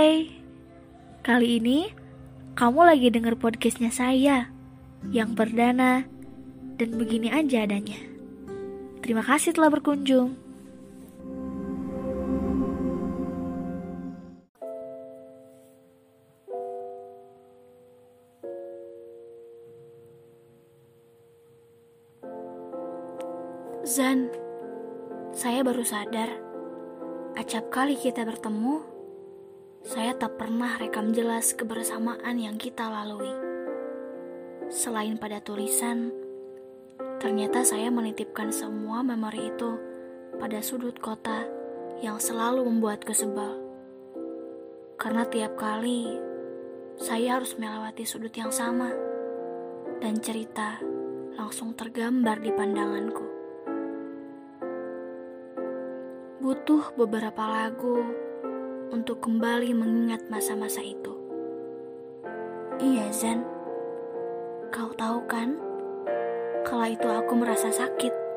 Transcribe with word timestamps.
Hai, 0.00 0.32
kali 1.20 1.60
ini 1.60 1.92
kamu 2.56 2.88
lagi 2.88 3.12
denger 3.12 3.36
podcastnya 3.36 3.92
saya 3.92 4.48
yang 5.12 5.36
perdana 5.36 6.08
dan 6.80 6.96
begini 6.96 7.28
aja 7.28 7.68
adanya. 7.68 8.00
Terima 9.04 9.20
kasih 9.20 9.52
telah 9.52 9.68
berkunjung. 9.68 10.40
Zan, 23.84 24.32
saya 25.36 25.60
baru 25.60 25.84
sadar, 25.84 26.32
acap 27.36 27.68
kali 27.68 28.00
kita 28.00 28.24
bertemu, 28.24 28.99
saya 29.80 30.12
tak 30.12 30.36
pernah 30.36 30.76
rekam 30.76 31.08
jelas 31.16 31.56
kebersamaan 31.56 32.36
yang 32.36 32.60
kita 32.60 32.84
lalui. 32.84 33.32
Selain 34.68 35.16
pada 35.16 35.40
tulisan, 35.40 36.12
ternyata 37.16 37.64
saya 37.64 37.88
menitipkan 37.88 38.52
semua 38.52 39.00
memori 39.00 39.48
itu 39.48 39.80
pada 40.36 40.60
sudut 40.60 41.00
kota 41.00 41.48
yang 42.04 42.20
selalu 42.20 42.68
membuatku 42.68 43.16
sebal. 43.16 43.56
Karena 45.00 45.24
tiap 45.24 45.56
kali 45.56 46.12
saya 47.00 47.40
harus 47.40 47.56
melewati 47.56 48.04
sudut 48.04 48.36
yang 48.36 48.52
sama, 48.52 48.92
dan 50.04 50.20
cerita 50.20 50.76
langsung 51.40 51.72
tergambar 51.72 52.36
di 52.44 52.52
pandanganku. 52.52 53.26
Butuh 56.44 56.92
beberapa 57.00 57.48
lagu 57.48 58.28
untuk 58.90 59.22
kembali 59.22 59.70
mengingat 59.72 60.26
masa-masa 60.26 60.82
itu. 60.82 61.14
Iya, 62.82 63.06
Zan. 63.14 63.46
Kau 64.74 64.90
tahu 64.94 65.26
kan, 65.30 65.58
kala 66.66 66.90
itu 66.90 67.06
aku 67.06 67.32
merasa 67.38 67.70
sakit. 67.70 68.30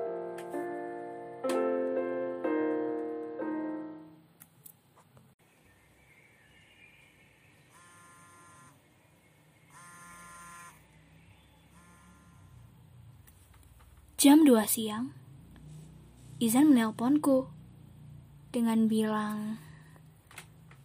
Jam 14.24 14.48
2 14.48 14.56
siang, 14.64 15.12
Izan 16.40 16.72
menelponku 16.72 17.52
dengan 18.56 18.88
bilang, 18.88 19.60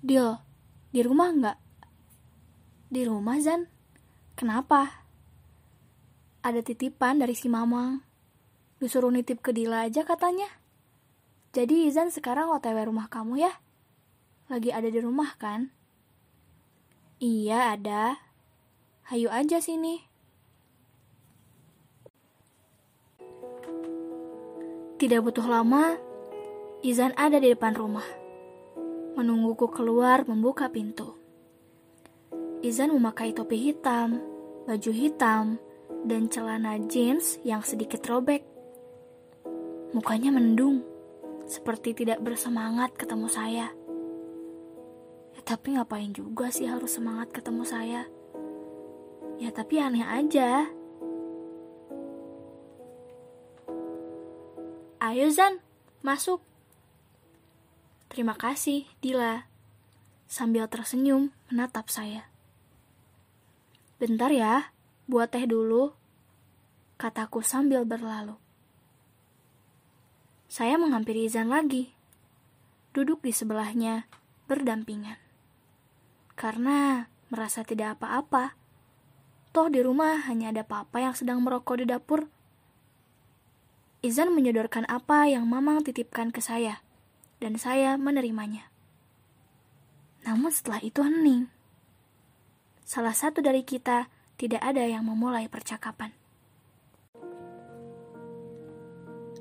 Dil, 0.09 0.41
di 0.89 1.05
rumah 1.05 1.29
nggak? 1.37 1.59
Di 2.89 3.05
rumah, 3.05 3.37
Zan. 3.45 3.69
Kenapa? 4.33 5.05
Ada 6.41 6.65
titipan 6.65 7.21
dari 7.21 7.37
si 7.37 7.53
Mamang. 7.53 8.01
Disuruh 8.81 9.13
nitip 9.13 9.45
ke 9.45 9.53
Dila 9.53 9.85
aja 9.85 10.09
katanya. 10.09 10.49
Jadi 11.53 11.93
Izan 11.93 12.09
sekarang 12.09 12.49
otw 12.49 12.73
rumah 12.89 13.13
kamu 13.13 13.37
ya? 13.37 13.53
Lagi 14.49 14.73
ada 14.73 14.89
di 14.89 14.97
rumah 14.97 15.37
kan? 15.37 15.69
Iya 17.21 17.77
ada. 17.77 18.17
Hayu 19.13 19.29
aja 19.29 19.61
sini. 19.61 20.09
Tidak 24.97 25.21
butuh 25.21 25.45
lama, 25.45 26.01
Izan 26.81 27.13
ada 27.13 27.37
di 27.37 27.53
depan 27.53 27.77
rumah. 27.77 28.18
Menungguku 29.19 29.67
keluar 29.75 30.23
membuka 30.31 30.71
pintu. 30.71 31.19
Izan 32.63 32.95
memakai 32.95 33.35
topi 33.35 33.59
hitam, 33.59 34.23
baju 34.63 34.93
hitam, 34.95 35.59
dan 36.07 36.31
celana 36.31 36.79
jeans 36.87 37.43
yang 37.43 37.67
sedikit 37.67 37.99
robek. 38.07 38.47
Mukanya 39.91 40.31
mendung, 40.31 40.87
seperti 41.51 41.99
tidak 41.99 42.23
bersemangat 42.23 42.95
ketemu 42.95 43.27
saya. 43.27 43.67
Ya, 45.35 45.41
tapi 45.43 45.75
ngapain 45.75 46.15
juga 46.15 46.55
sih 46.55 46.71
harus 46.71 46.95
semangat 46.95 47.35
ketemu 47.35 47.67
saya? 47.67 48.07
Ya 49.43 49.51
tapi 49.51 49.83
aneh 49.83 50.07
aja. 50.07 50.71
Ayo 55.03 55.27
Zan, 55.35 55.59
masuk. 56.07 56.48
Terima 58.09 58.33
kasih, 58.35 58.89
Dila. 59.05 59.45
Sambil 60.25 60.65
tersenyum 60.69 61.33
menatap 61.53 61.93
saya. 61.93 62.29
Bentar 64.01 64.33
ya, 64.33 64.73
buat 65.05 65.33
teh 65.33 65.45
dulu. 65.45 65.93
Kataku 66.97 67.45
sambil 67.45 67.85
berlalu. 67.85 68.41
Saya 70.49 70.81
menghampiri 70.81 71.29
Izan 71.29 71.53
lagi. 71.53 71.93
Duduk 72.97 73.21
di 73.21 73.37
sebelahnya, 73.37 74.09
berdampingan. 74.49 75.21
Karena 76.33 77.13
merasa 77.29 77.61
tidak 77.61 78.01
apa-apa. 78.01 78.57
Toh 79.53 79.69
di 79.69 79.85
rumah 79.85 80.25
hanya 80.25 80.49
ada 80.49 80.65
papa 80.65 81.05
yang 81.05 81.13
sedang 81.13 81.45
merokok 81.45 81.85
di 81.85 81.87
dapur. 81.89 82.33
Izan 84.01 84.33
menyodorkan 84.33 84.89
apa 84.89 85.29
yang 85.29 85.45
Mamang 85.45 85.85
titipkan 85.85 86.33
ke 86.33 86.41
saya, 86.41 86.81
dan 87.39 87.55
saya 87.59 87.95
menerimanya. 87.95 88.71
Namun 90.27 90.51
setelah 90.51 90.83
itu 90.83 91.01
hening. 91.03 91.47
Salah 92.83 93.15
satu 93.15 93.39
dari 93.41 93.63
kita 93.63 94.11
tidak 94.39 94.63
ada 94.63 94.85
yang 94.87 95.07
memulai 95.07 95.51
percakapan. 95.51 96.15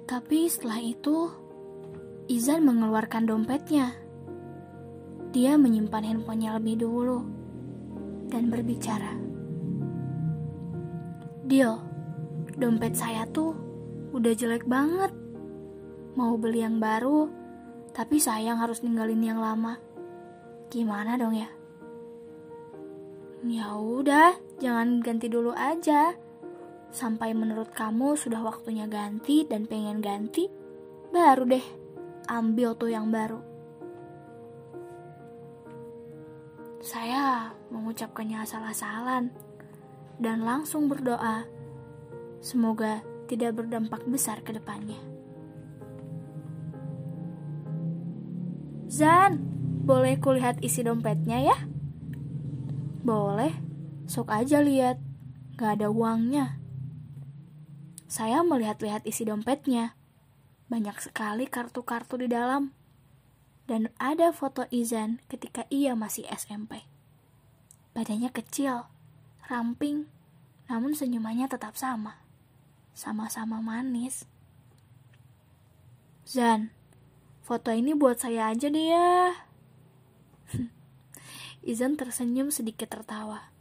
Tapi 0.07 0.47
setelah 0.47 0.79
itu, 0.79 1.27
Izan 2.31 2.63
mengeluarkan 2.63 3.27
dompetnya. 3.27 3.91
Dia 5.35 5.59
menyimpan 5.59 6.15
handphonenya 6.15 6.55
lebih 6.59 6.79
dulu 6.79 7.19
dan 8.31 8.47
berbicara. 8.47 9.15
Deal, 11.47 11.79
dompet 12.55 12.95
saya 12.95 13.27
tuh 13.31 13.55
udah 14.11 14.33
jelek 14.35 14.67
banget. 14.67 15.11
Mau 16.15 16.35
beli 16.35 16.63
yang 16.63 16.79
baru, 16.79 17.27
tapi 17.97 18.21
sayang 18.21 18.61
harus 18.61 18.85
ninggalin 18.85 19.25
yang 19.25 19.41
lama. 19.41 19.81
Gimana 20.69 21.17
dong 21.17 21.33
ya? 21.33 21.49
Ya 23.41 23.73
udah, 23.73 24.37
jangan 24.61 25.01
ganti 25.01 25.25
dulu 25.25 25.49
aja. 25.57 26.13
Sampai 26.93 27.33
menurut 27.33 27.73
kamu 27.73 28.13
sudah 28.13 28.45
waktunya 28.45 28.85
ganti 28.85 29.49
dan 29.49 29.65
pengen 29.65 29.97
ganti, 29.97 30.45
baru 31.09 31.49
deh 31.49 31.65
ambil 32.29 32.77
tuh 32.77 32.93
yang 32.93 33.09
baru. 33.09 33.41
Saya 36.85 37.49
mengucapkannya 37.73 38.45
asal-asalan 38.45 39.33
dan 40.21 40.45
langsung 40.45 40.85
berdoa. 40.85 41.49
Semoga 42.45 43.01
tidak 43.25 43.57
berdampak 43.57 44.05
besar 44.05 44.45
ke 44.45 44.53
depannya. 44.53 45.16
Zan, 48.87 49.43
boleh 49.83 50.19
kulihat 50.19 50.63
isi 50.63 50.83
dompetnya 50.83 51.43
ya? 51.43 51.57
Boleh, 53.03 53.55
sok 54.07 54.31
aja 54.31 54.63
lihat. 54.63 54.99
Gak 55.57 55.81
ada 55.81 55.87
uangnya. 55.89 56.61
Saya 58.07 58.45
melihat-lihat 58.45 59.03
isi 59.03 59.27
dompetnya. 59.27 59.97
Banyak 60.71 60.99
sekali 61.01 61.47
kartu-kartu 61.47 62.19
di 62.19 62.27
dalam. 62.31 62.71
Dan 63.67 63.91
ada 63.99 64.31
foto 64.31 64.63
Izan 64.71 65.19
ketika 65.27 65.67
ia 65.67 65.97
masih 65.97 66.23
SMP. 66.29 66.87
Badannya 67.91 68.31
kecil, 68.31 68.87
ramping, 69.49 70.07
namun 70.69 70.93
senyumannya 70.95 71.49
tetap 71.49 71.75
sama 71.75 72.27
sama-sama 72.97 73.61
manis. 73.61 74.25
Zan, 76.25 76.73
foto 77.47 77.71
ini 77.71 77.95
buat 77.95 78.19
saya 78.19 78.51
aja 78.51 78.67
deh 78.67 78.91
ya. 78.91 79.31
Izan 81.71 81.95
tersenyum 81.95 82.51
sedikit 82.51 82.91
tertawa. 82.91 83.55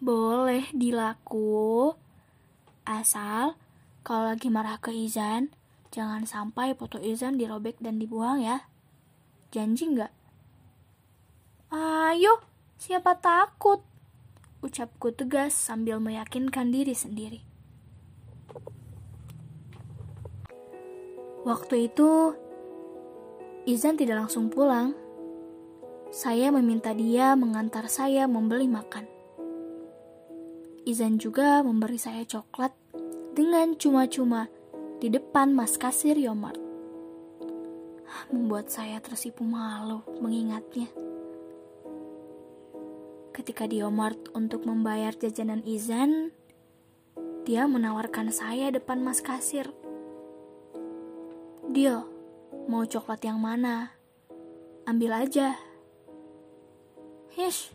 Boleh 0.00 0.64
dilaku. 0.72 1.92
Asal 2.88 3.60
kalau 4.00 4.32
lagi 4.32 4.48
marah 4.48 4.80
ke 4.80 4.88
Izan, 4.88 5.52
jangan 5.92 6.24
sampai 6.24 6.72
foto 6.72 6.96
Izan 6.96 7.36
dirobek 7.36 7.76
dan 7.84 8.00
dibuang 8.00 8.40
ya. 8.40 8.64
Janji 9.52 9.92
nggak? 9.92 10.12
Ayo, 11.76 12.40
siapa 12.80 13.20
takut? 13.20 13.84
Ucapku 14.64 15.12
tegas 15.12 15.52
sambil 15.52 16.00
meyakinkan 16.00 16.72
diri 16.72 16.96
sendiri. 16.96 17.44
Waktu 21.44 21.90
itu, 21.90 22.38
Izan 23.62 23.94
tidak 23.94 24.26
langsung 24.26 24.50
pulang. 24.50 24.98
saya 26.12 26.52
meminta 26.52 26.92
dia 26.92 27.32
mengantar 27.32 27.88
saya 27.88 28.28
membeli 28.28 28.68
makan. 28.68 29.08
Izan 30.84 31.16
juga 31.16 31.64
memberi 31.64 31.96
saya 31.96 32.26
coklat 32.28 32.74
dengan 33.32 33.72
cuma-cuma 33.80 34.50
di 35.00 35.08
depan 35.08 35.56
mas 35.56 35.80
kasir 35.80 36.18
Yomart. 36.18 36.60
Membuat 38.28 38.68
saya 38.68 39.00
tersipu 39.00 39.40
malu 39.46 40.04
mengingatnya. 40.20 40.92
Ketika 43.32 43.64
di 43.64 43.80
Yomart 43.80 44.36
untuk 44.36 44.68
membayar 44.68 45.16
jajanan 45.16 45.64
Izan, 45.64 46.34
dia 47.48 47.64
menawarkan 47.64 48.28
saya 48.28 48.68
depan 48.68 49.00
mas 49.00 49.24
kasir. 49.24 49.72
Dia 51.72 52.04
mau 52.70 52.86
coklat 52.86 53.22
yang 53.26 53.38
mana? 53.42 53.94
Ambil 54.86 55.14
aja. 55.14 55.54
Hish, 57.32 57.72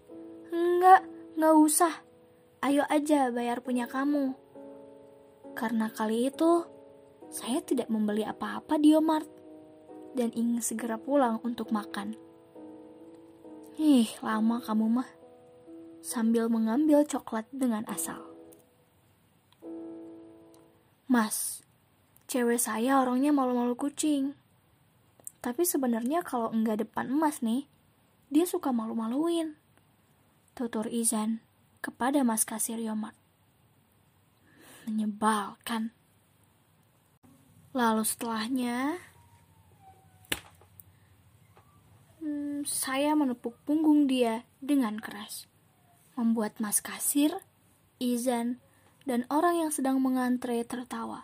enggak, 0.51 1.07
enggak 1.35 1.55
usah. 1.57 1.93
Ayo 2.61 2.83
aja 2.89 3.29
bayar 3.31 3.63
punya 3.63 3.87
kamu. 3.87 4.35
Karena 5.57 5.89
kali 5.89 6.29
itu, 6.29 6.65
saya 7.33 7.59
tidak 7.65 7.89
membeli 7.89 8.21
apa-apa 8.23 8.77
di 8.77 8.93
Omart 8.93 9.29
dan 10.13 10.33
ingin 10.33 10.61
segera 10.61 10.97
pulang 10.97 11.41
untuk 11.41 11.69
makan. 11.73 12.17
Ih, 13.77 14.09
lama 14.25 14.57
kamu 14.61 14.85
mah. 14.89 15.09
Sambil 16.01 16.49
mengambil 16.49 17.05
coklat 17.05 17.45
dengan 17.53 17.85
asal. 17.85 18.21
Mas, 21.05 21.61
cewek 22.25 22.57
saya 22.57 23.01
orangnya 23.01 23.29
malu-malu 23.29 23.77
kucing. 23.77 24.33
Tapi 25.47 25.63
sebenarnya 25.63 26.27
kalau 26.27 26.51
enggak 26.51 26.83
depan 26.83 27.07
emas 27.07 27.39
nih, 27.39 27.71
dia 28.27 28.43
suka 28.43 28.75
malu-maluin. 28.75 29.55
Tutur 30.51 30.91
Izan 30.91 31.39
kepada 31.79 32.19
Mas 32.27 32.43
Kasir 32.43 32.75
Yomart. 32.83 33.15
Menyebalkan. 34.91 35.95
Lalu 37.71 38.03
setelahnya, 38.03 38.99
hmm, 42.19 42.67
saya 42.67 43.15
menepuk 43.15 43.55
punggung 43.63 44.03
dia 44.03 44.43
dengan 44.59 44.99
keras. 44.99 45.47
Membuat 46.19 46.59
Mas 46.59 46.83
Kasir, 46.83 47.31
Izan, 48.03 48.59
dan 49.07 49.23
orang 49.31 49.63
yang 49.63 49.71
sedang 49.71 50.03
mengantre 50.03 50.59
tertawa. 50.67 51.23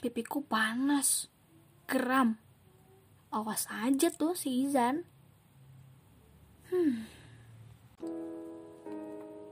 Pipiku 0.00 0.40
panas, 0.40 1.28
geram. 1.84 2.47
Awas 3.28 3.68
aja 3.68 4.08
tuh 4.08 4.32
si 4.32 4.64
Izan. 4.64 5.04
Hmm. 6.72 7.04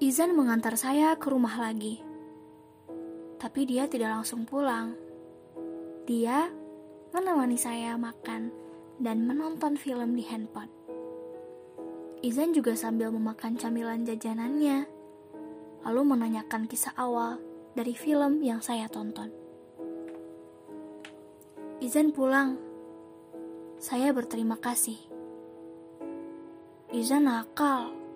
Izan 0.00 0.32
mengantar 0.32 0.80
saya 0.80 1.12
ke 1.20 1.28
rumah 1.28 1.60
lagi. 1.60 2.00
Tapi 3.36 3.68
dia 3.68 3.84
tidak 3.84 4.16
langsung 4.16 4.48
pulang. 4.48 4.96
Dia 6.08 6.48
menemani 7.12 7.60
saya 7.60 8.00
makan 8.00 8.48
dan 8.96 9.28
menonton 9.28 9.76
film 9.76 10.16
di 10.16 10.24
handphone. 10.24 10.72
Izan 12.24 12.56
juga 12.56 12.72
sambil 12.72 13.12
memakan 13.12 13.60
camilan 13.60 14.08
jajanannya, 14.08 14.88
lalu 15.84 16.02
menanyakan 16.16 16.64
kisah 16.64 16.96
awal 16.96 17.36
dari 17.76 17.92
film 17.92 18.40
yang 18.40 18.64
saya 18.64 18.88
tonton. 18.88 19.28
Izan 21.84 22.16
pulang. 22.16 22.65
Saya 23.76 24.08
berterima 24.16 24.56
kasih. 24.56 24.96
Izan 26.96 27.28
nakal 27.28 28.06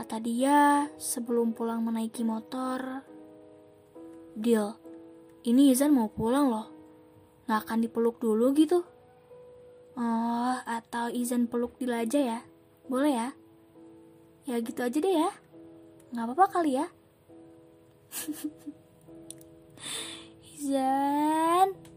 Kata 0.00 0.16
dia 0.16 0.88
sebelum 0.96 1.52
pulang 1.52 1.84
menaiki 1.84 2.24
motor. 2.24 3.04
Deal, 4.32 4.72
ini 5.44 5.74
Izan 5.74 5.92
mau 5.92 6.08
pulang 6.08 6.48
loh. 6.48 6.66
Gak 7.44 7.68
akan 7.68 7.84
dipeluk 7.84 8.16
dulu 8.22 8.54
gitu. 8.56 8.80
Oh, 9.98 10.56
atau 10.64 11.10
Izan 11.10 11.50
peluk 11.50 11.76
Dil 11.76 11.92
aja 11.92 12.16
ya? 12.16 12.40
Boleh 12.88 13.12
ya? 13.12 13.28
Ya 14.48 14.56
gitu 14.62 14.80
aja 14.80 14.96
deh 14.96 15.14
ya. 15.20 15.28
Gak 16.16 16.24
apa-apa 16.30 16.46
kali 16.48 16.78
ya. 16.78 16.86
Izan. 20.56 21.89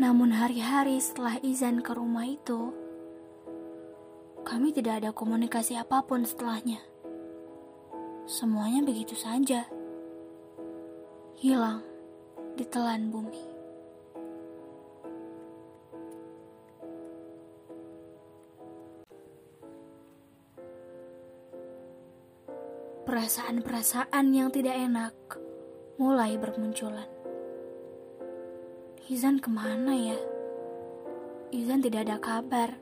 Namun 0.00 0.32
hari-hari 0.32 0.96
setelah 0.96 1.36
Izan 1.44 1.84
ke 1.84 1.92
rumah 1.92 2.24
itu, 2.24 2.72
kami 4.48 4.72
tidak 4.72 5.04
ada 5.04 5.12
komunikasi 5.12 5.76
apa 5.76 6.00
pun 6.08 6.24
setelahnya. 6.24 6.80
Semuanya 8.24 8.80
begitu 8.80 9.12
saja. 9.12 9.68
Hilang 11.36 11.84
di 12.56 12.64
telan 12.64 13.12
bumi. 13.12 13.44
Perasaan-perasaan 23.04 24.32
yang 24.32 24.48
tidak 24.48 24.80
enak 24.80 25.12
mulai 26.00 26.40
bermunculan. 26.40 27.19
Izan 29.10 29.42
ke 29.42 29.50
mana 29.50 29.90
ya? 29.90 30.14
Izan 31.50 31.82
tidak 31.82 32.06
ada 32.06 32.22
kabar. 32.22 32.78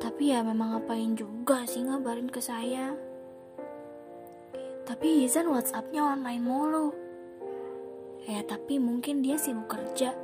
Tapi 0.00 0.32
ya 0.32 0.40
memang 0.40 0.72
ngapain 0.72 1.12
juga 1.12 1.68
sih 1.68 1.84
ngabarin 1.84 2.32
ke 2.32 2.40
saya. 2.40 2.96
Tapi 4.88 5.28
Izan 5.28 5.52
Whatsappnya 5.52 6.00
online 6.00 6.40
mulu. 6.40 6.96
Ya 8.24 8.40
tapi 8.48 8.80
mungkin 8.80 9.20
dia 9.20 9.36
sibuk 9.36 9.68
kerja. 9.68 10.16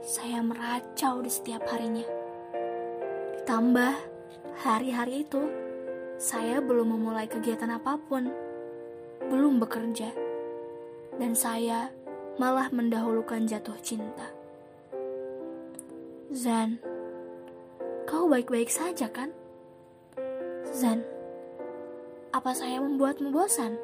Saya 0.00 0.40
meracau 0.40 1.20
di 1.20 1.28
setiap 1.28 1.68
harinya. 1.68 2.08
Ditambah, 3.44 3.92
hari-hari 4.64 5.28
itu, 5.28 5.44
saya 6.16 6.64
belum 6.64 6.96
memulai 6.96 7.28
kegiatan 7.28 7.76
apa 7.76 8.00
pun. 8.08 8.24
Belum 9.28 9.60
bekerja. 9.60 10.16
Dan 11.20 11.36
saya 11.36 11.92
malah 12.36 12.70
mendahulukan 12.70 13.46
jatuh 13.46 13.78
cinta. 13.82 14.30
Zan, 16.34 16.82
Kau 18.04 18.28
baik-baik 18.28 18.68
saja 18.68 19.08
kan? 19.08 19.32
Zan, 20.76 21.00
apa 22.36 22.52
saya 22.52 22.76
membuatmu 22.78 23.32
bosan? 23.32 23.80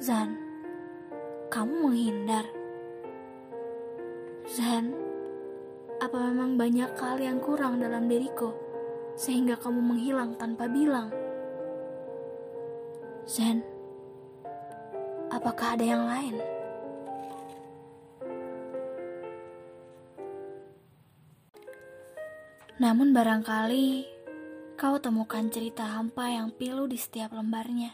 Zan, 0.00 0.34
kamu 1.52 1.86
menghindar. 1.86 2.48
Zan, 4.48 4.96
apa 6.00 6.18
memang 6.32 6.56
banyak 6.56 6.90
hal 6.96 7.20
yang 7.20 7.36
kurang 7.38 7.84
dalam 7.84 8.08
diriku 8.08 8.56
sehingga 9.12 9.60
kamu 9.60 9.76
menghilang 9.76 10.32
tanpa 10.40 10.64
bilang? 10.66 11.12
Zan, 13.28 13.60
apakah 15.28 15.76
ada 15.76 15.84
yang 15.84 16.04
lain? 16.08 16.36
Namun 22.80 23.12
barangkali 23.12 24.08
kau 24.80 24.96
temukan 24.96 25.44
cerita 25.52 25.84
hampa 25.84 26.32
yang 26.32 26.48
pilu 26.48 26.88
di 26.88 26.96
setiap 26.96 27.36
lembarnya. 27.36 27.92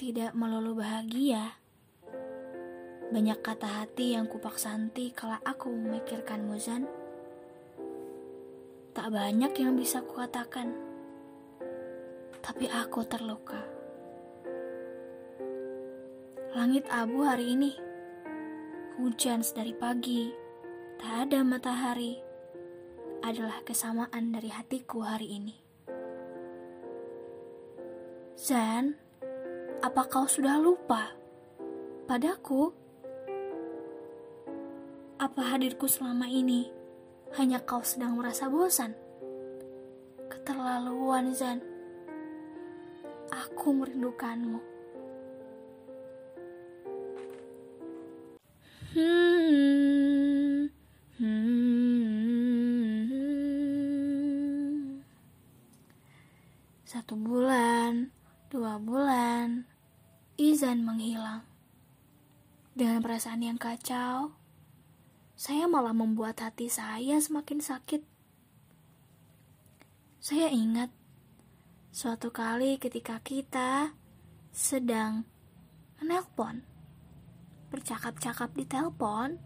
Tidak 0.00 0.32
melulu 0.32 0.80
bahagia. 0.80 1.60
Banyak 3.12 3.44
kata 3.44 3.68
hati 3.84 4.16
yang 4.16 4.24
kupaksa 4.24 4.72
henti 4.72 5.12
kala 5.12 5.36
aku 5.44 5.68
memikirkan 5.68 6.48
Muzan. 6.48 6.88
Tak 8.96 9.12
banyak 9.12 9.52
yang 9.52 9.76
bisa 9.76 10.00
kukatakan. 10.00 10.72
Tapi 12.40 12.72
aku 12.72 13.04
terluka. 13.04 13.60
Langit 16.56 16.88
abu 16.88 17.20
hari 17.20 17.52
ini. 17.52 17.76
Hujan 18.96 19.44
sedari 19.44 19.76
pagi. 19.76 20.32
Tak 20.96 21.28
ada 21.28 21.44
matahari 21.44 22.25
adalah 23.26 23.58
kesamaan 23.66 24.30
dari 24.30 24.54
hatiku 24.54 25.02
hari 25.02 25.34
ini. 25.34 25.56
Zan, 28.38 28.94
apa 29.82 30.06
kau 30.06 30.30
sudah 30.30 30.62
lupa 30.62 31.10
padaku? 32.06 32.70
Apa 35.18 35.42
hadirku 35.56 35.90
selama 35.90 36.30
ini 36.30 36.70
hanya 37.34 37.58
kau 37.66 37.82
sedang 37.82 38.14
merasa 38.14 38.46
bosan? 38.46 38.94
Keterlaluan, 40.30 41.34
Zan. 41.34 41.58
Aku 43.34 43.74
merindukanmu. 43.74 44.60
Hmm. 48.94 49.35
Satu 57.06 57.22
bulan, 57.22 58.10
dua 58.50 58.82
bulan, 58.82 59.62
Izan 60.34 60.82
menghilang. 60.82 61.46
Dengan 62.74 62.98
perasaan 62.98 63.46
yang 63.46 63.62
kacau, 63.62 64.34
saya 65.38 65.70
malah 65.70 65.94
membuat 65.94 66.42
hati 66.42 66.66
saya 66.66 67.22
semakin 67.22 67.62
sakit. 67.62 68.02
Saya 70.18 70.50
ingat 70.50 70.90
suatu 71.94 72.34
kali 72.34 72.74
ketika 72.82 73.22
kita 73.22 73.94
sedang 74.50 75.30
menelpon, 76.02 76.66
bercakap-cakap 77.70 78.50
di 78.58 78.66
telepon, 78.66 79.38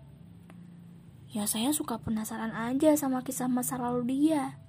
ya 1.28 1.44
saya 1.44 1.76
suka 1.76 2.00
penasaran 2.00 2.56
aja 2.56 2.96
sama 2.96 3.20
kisah 3.20 3.52
masa 3.52 3.76
lalu 3.76 4.16
dia. 4.16 4.59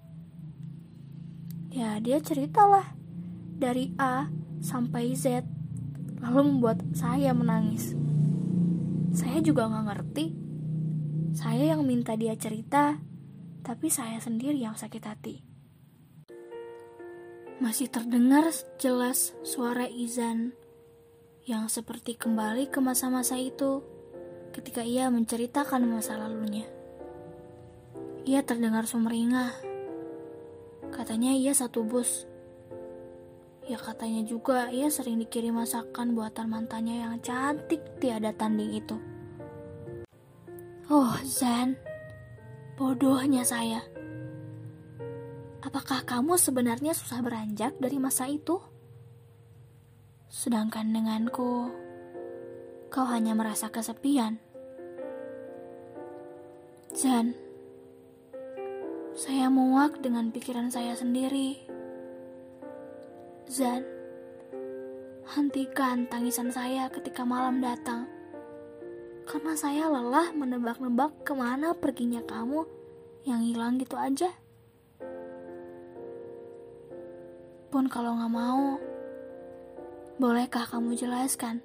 Ya, 1.72 2.04
dia 2.04 2.20
ceritalah 2.20 3.00
dari 3.56 3.96
A 3.96 4.28
sampai 4.60 5.16
Z, 5.16 5.48
lalu 6.20 6.51
membuat 6.51 6.84
saya 6.92 7.32
menangis. 7.32 7.96
Saya 9.16 9.40
juga 9.40 9.72
nggak 9.72 9.88
ngerti. 9.88 10.25
Saya 11.32 11.72
yang 11.72 11.88
minta 11.88 12.20
dia 12.20 12.36
cerita, 12.36 13.00
tapi 13.63 13.88
saya 13.88 14.20
sendiri 14.20 14.60
yang 14.60 14.75
sakit 14.75 15.04
hati. 15.08 15.36
Masih 17.63 17.88
terdengar 17.88 18.51
jelas 18.75 19.32
suara 19.48 19.88
Izan 19.88 20.51
yang 21.48 21.72
seperti 21.72 22.20
kembali 22.20 22.68
ke 22.68 22.84
masa-masa 22.84 23.40
itu 23.40 23.80
ketika 24.51 24.84
ia 24.84 25.08
menceritakan 25.08 25.88
masa 25.88 26.20
lalunya. 26.20 26.68
Ia 28.28 28.44
terdengar 28.44 28.92
sumringah 28.92 29.71
Katanya 30.91 31.31
ia 31.31 31.55
satu 31.55 31.88
bus. 31.88 32.27
Ya 33.65 33.79
katanya 33.79 34.27
juga 34.27 34.67
ia 34.67 34.91
sering 34.91 35.17
dikirim 35.24 35.55
masakan 35.55 36.12
buatan 36.12 36.51
mantannya 36.51 37.01
yang 37.01 37.15
cantik 37.24 37.79
tiada 38.03 38.36
tanding 38.36 38.75
itu. 38.75 39.00
Oh 40.91 41.15
Zan, 41.24 41.79
bodohnya 42.75 43.48
saya. 43.48 43.79
Apakah 45.63 46.03
kamu 46.03 46.36
sebenarnya 46.36 46.91
susah 46.91 47.24
beranjak 47.24 47.77
dari 47.79 47.95
masa 47.95 48.27
itu? 48.27 48.60
Sedangkan 50.27 50.91
denganku, 50.91 51.69
kau 52.91 53.05
hanya 53.07 53.31
merasa 53.31 53.71
kesepian. 53.71 54.36
Zan, 56.91 57.38
saya 59.12 59.51
muak 59.51 60.00
dengan 60.00 60.32
pikiran 60.32 60.72
saya 60.72 60.96
sendiri. 60.96 61.60
Zan, 63.51 63.84
hentikan 65.36 66.08
tangisan 66.08 66.48
saya 66.48 66.88
ketika 66.88 67.27
malam 67.27 67.60
datang. 67.60 68.08
Karena 69.27 69.53
saya 69.60 69.91
lelah 69.91 70.32
menebak-nebak 70.32 71.27
ke 71.27 71.36
mana 71.36 71.75
perginya 71.75 72.24
kamu 72.24 72.63
yang 73.27 73.44
hilang 73.44 73.75
gitu 73.80 74.00
aja. 74.00 74.32
Pun 77.72 77.88
kalau 77.91 78.15
nggak 78.15 78.32
mau, 78.32 78.80
bolehkah 80.20 80.68
kamu 80.68 80.96
jelaskan 80.96 81.60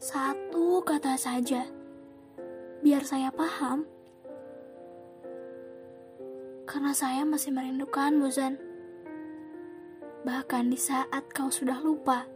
satu 0.00 0.84
kata 0.84 1.16
saja, 1.16 1.64
biar 2.84 3.04
saya 3.04 3.32
paham 3.32 3.88
karena 6.66 6.90
saya 6.90 7.22
masih 7.22 7.54
merindukanmu, 7.54 8.26
Zan. 8.34 8.58
Bahkan 10.26 10.66
di 10.66 10.74
saat 10.74 11.30
kau 11.30 11.46
sudah 11.46 11.78
lupa, 11.78 12.26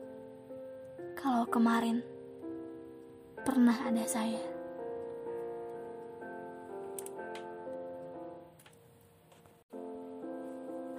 kalau 1.18 1.42
kemarin 1.50 2.06
pernah 3.42 3.74
ada 3.82 4.06
saya. 4.06 4.38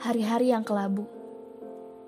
Hari-hari 0.03 0.51
yang 0.51 0.67
kelabu 0.67 1.07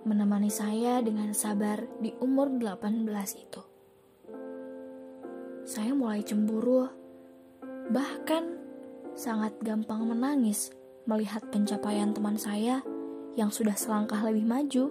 menemani 0.03 0.51
saya 0.51 0.99
dengan 0.99 1.31
sabar 1.31 1.87
di 2.03 2.11
umur 2.19 2.51
18 2.51 3.07
itu. 3.39 3.63
Saya 5.63 5.95
mulai 5.95 6.19
cemburu, 6.27 6.91
bahkan 7.87 8.59
sangat 9.15 9.55
gampang 9.63 10.03
menangis 10.03 10.75
melihat 11.03 11.43
pencapaian 11.51 12.15
teman 12.15 12.39
saya 12.39 12.79
yang 13.35 13.49
sudah 13.51 13.75
selangkah 13.75 14.21
lebih 14.23 14.45
maju. 14.45 14.85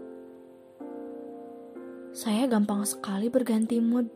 Saya 2.12 2.44
gampang 2.44 2.84
sekali 2.84 3.32
berganti 3.32 3.80
mood 3.80 4.10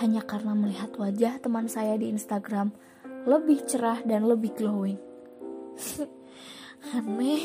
hanya 0.00 0.24
karena 0.24 0.56
melihat 0.56 0.94
wajah 0.96 1.36
teman 1.42 1.68
saya 1.68 1.98
di 2.00 2.08
Instagram 2.08 2.72
lebih 3.28 3.60
cerah 3.68 4.00
dan 4.08 4.24
lebih 4.24 4.56
glowing. 4.56 4.96
Aneh, 6.96 7.44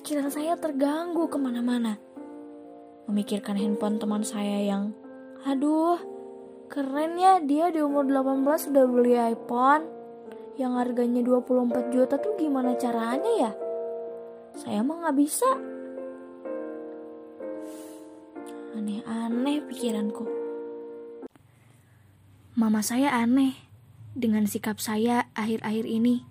pikiran 0.00 0.32
saya 0.32 0.56
terganggu 0.56 1.28
ke 1.28 1.36
mana-mana. 1.36 2.00
Memikirkan 3.04 3.60
handphone 3.60 4.00
teman 4.00 4.24
saya 4.24 4.64
yang, 4.64 4.96
aduh, 5.44 6.00
keren 6.72 7.20
ya 7.20 7.36
dia 7.44 7.68
di 7.68 7.84
umur 7.84 8.08
18 8.08 8.72
sudah 8.72 8.84
beli 8.88 9.12
iPhone 9.12 9.93
yang 10.54 10.78
harganya 10.78 11.22
24 11.22 11.90
juta 11.90 12.14
tuh 12.18 12.38
gimana 12.38 12.78
caranya 12.78 13.32
ya? 13.38 13.52
Saya 14.54 14.86
mah 14.86 15.02
nggak 15.02 15.18
bisa. 15.18 15.50
Aneh-aneh 18.78 19.58
pikiranku. 19.66 20.26
Mama 22.54 22.86
saya 22.86 23.10
aneh 23.18 23.58
dengan 24.14 24.46
sikap 24.46 24.78
saya 24.78 25.26
akhir-akhir 25.34 25.90
ini. 25.90 26.22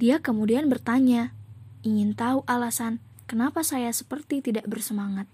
Dia 0.00 0.24
kemudian 0.24 0.72
bertanya, 0.72 1.36
ingin 1.84 2.16
tahu 2.16 2.40
alasan 2.48 3.04
kenapa 3.28 3.60
saya 3.60 3.92
seperti 3.92 4.40
tidak 4.40 4.64
bersemangat. 4.64 5.28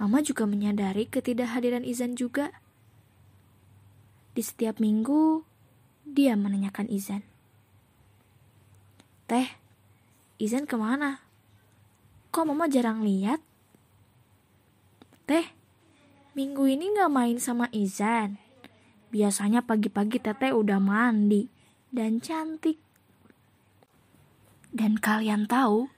Mama 0.00 0.24
juga 0.26 0.48
menyadari 0.48 1.06
ketidakhadiran 1.06 1.86
Izan 1.86 2.18
juga. 2.18 2.50
Di 4.32 4.40
setiap 4.40 4.80
minggu, 4.80 5.44
dia 6.10 6.34
menanyakan 6.34 6.90
Izan. 6.90 7.22
Teh, 9.30 9.46
Izan 10.42 10.66
ke 10.66 10.74
mana? 10.74 11.22
Kok 12.34 12.50
mama 12.50 12.66
jarang 12.66 13.06
lihat? 13.06 13.38
Teh, 15.26 15.46
minggu 16.34 16.66
ini 16.66 16.90
gak 16.98 17.10
main 17.10 17.38
sama 17.38 17.70
Izan. 17.70 18.38
Biasanya 19.10 19.62
pagi-pagi 19.62 20.18
teteh 20.18 20.54
udah 20.54 20.78
mandi 20.78 21.46
dan 21.90 22.18
cantik. 22.22 22.78
Dan 24.70 25.02
kalian 25.02 25.50
tahu, 25.50 25.90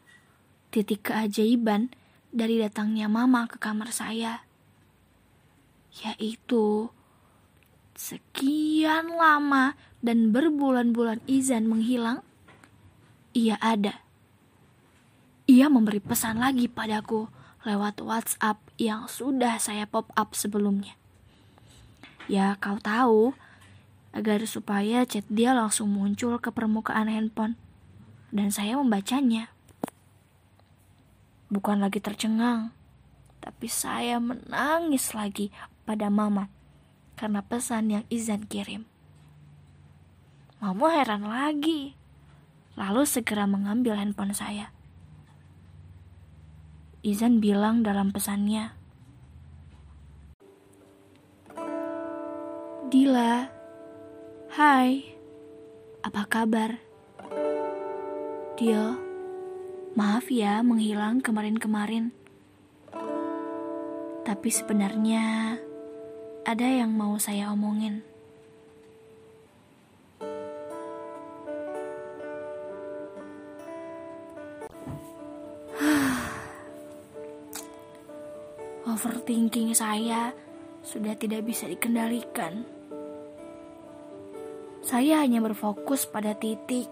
titik 0.73 1.13
keajaiban 1.13 1.93
dari 2.33 2.57
datangnya 2.57 3.13
mama 3.13 3.45
ke 3.45 3.61
kamar 3.61 3.93
saya, 3.93 4.49
yaitu 6.01 6.89
sekian 7.93 9.13
lama 9.13 9.77
dan 10.03 10.35
berbulan-bulan 10.35 11.23
Izan 11.31 11.71
menghilang, 11.71 12.27
ia 13.33 13.57
ada. 13.63 14.03
Ia 15.47 15.71
memberi 15.71 16.03
pesan 16.03 16.43
lagi 16.43 16.67
padaku 16.67 17.31
lewat 17.63 18.03
WhatsApp 18.03 18.59
yang 18.77 19.07
sudah 19.07 19.63
saya 19.63 19.87
pop 19.87 20.11
up 20.19 20.35
sebelumnya. 20.35 20.99
Ya, 22.27 22.59
kau 22.59 22.79
tahu, 22.79 23.35
agar 24.13 24.45
supaya 24.45 25.07
chat 25.09 25.25
dia 25.31 25.57
langsung 25.57 25.91
muncul 25.91 26.37
ke 26.39 26.53
permukaan 26.53 27.09
handphone 27.09 27.57
dan 28.35 28.53
saya 28.53 28.77
membacanya. 28.77 29.49
Bukan 31.53 31.81
lagi 31.85 32.01
tercengang, 32.01 32.73
tapi 33.41 33.69
saya 33.69 34.19
menangis 34.19 35.13
lagi 35.13 35.53
pada 35.85 36.09
mama 36.09 36.49
karena 37.19 37.45
pesan 37.45 37.93
yang 37.93 38.05
Izan 38.09 38.49
kirim. 38.49 38.92
Mama 40.63 40.95
heran 40.95 41.27
lagi. 41.27 41.99
Lalu 42.79 43.03
segera 43.03 43.51
mengambil 43.51 43.99
handphone 43.99 44.31
saya. 44.31 44.71
Izan 47.03 47.43
bilang 47.43 47.83
dalam 47.83 48.15
pesannya, 48.15 48.71
Dila, 52.87 53.51
hai, 54.55 55.03
apa 56.07 56.23
kabar? 56.31 56.79
Dia, 58.55 58.95
maaf 59.99 60.31
ya 60.31 60.63
menghilang 60.63 61.27
kemarin-kemarin. 61.27 62.15
Tapi 64.23 64.49
sebenarnya 64.55 65.59
ada 66.47 66.67
yang 66.71 66.95
mau 66.95 67.19
saya 67.19 67.51
omongin. 67.51 68.12
Overthinking 78.93 79.73
saya 79.73 80.37
sudah 80.85 81.17
tidak 81.17 81.49
bisa 81.49 81.65
dikendalikan. 81.65 82.69
Saya 84.83 85.25
hanya 85.25 85.41
berfokus 85.41 86.05
pada 86.05 86.37
titik 86.37 86.91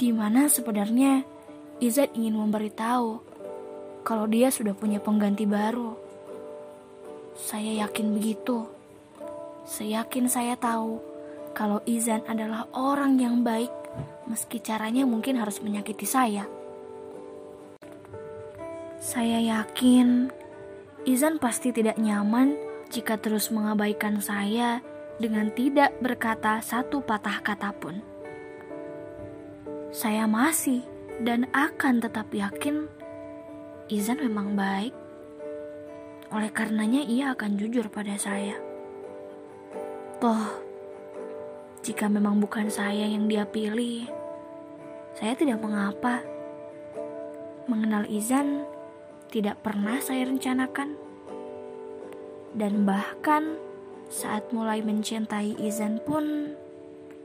di 0.00 0.14
mana 0.14 0.48
sebenarnya 0.48 1.26
Izat 1.80 2.12
ingin 2.12 2.36
memberitahu 2.36 3.20
kalau 4.04 4.24
dia 4.28 4.52
sudah 4.52 4.76
punya 4.76 5.00
pengganti 5.00 5.48
baru. 5.48 5.96
Saya 7.36 7.84
yakin 7.84 8.12
begitu. 8.16 8.68
Seyakin 9.64 10.28
saya 10.28 10.56
tahu 10.60 11.00
kalau 11.56 11.80
Izan 11.88 12.24
adalah 12.28 12.68
orang 12.76 13.16
yang 13.16 13.40
baik 13.44 13.72
meski 14.28 14.60
caranya 14.60 15.08
mungkin 15.08 15.40
harus 15.40 15.60
menyakiti 15.64 16.04
saya. 16.04 16.44
Saya 19.00 19.40
yakin 19.40 20.39
Izan 21.08 21.40
pasti 21.40 21.72
tidak 21.72 21.96
nyaman 21.96 22.60
jika 22.92 23.16
terus 23.16 23.48
mengabaikan 23.48 24.20
saya 24.20 24.84
dengan 25.16 25.48
tidak 25.52 25.96
berkata 26.04 26.60
satu 26.60 27.00
patah 27.00 27.40
kata 27.40 27.72
pun. 27.72 28.04
Saya 29.90 30.28
masih 30.28 30.84
dan 31.24 31.48
akan 31.56 32.04
tetap 32.04 32.28
yakin 32.32 32.88
Izan 33.90 34.22
memang 34.22 34.54
baik. 34.54 34.94
Oleh 36.30 36.46
karenanya 36.54 37.02
ia 37.02 37.34
akan 37.34 37.58
jujur 37.58 37.90
pada 37.90 38.14
saya. 38.14 38.54
Toh, 40.22 40.46
jika 41.82 42.06
memang 42.06 42.38
bukan 42.38 42.70
saya 42.70 43.02
yang 43.10 43.26
dia 43.26 43.42
pilih, 43.50 44.06
saya 45.18 45.34
tidak 45.34 45.58
mengapa. 45.58 46.22
Mengenal 47.66 48.06
Izan 48.06 48.62
tidak 49.30 49.62
pernah 49.62 50.02
saya 50.02 50.26
rencanakan. 50.26 50.98
Dan 52.50 52.82
bahkan 52.82 53.56
saat 54.10 54.50
mulai 54.50 54.82
mencintai 54.82 55.54
Izan 55.62 56.02
pun 56.02 56.58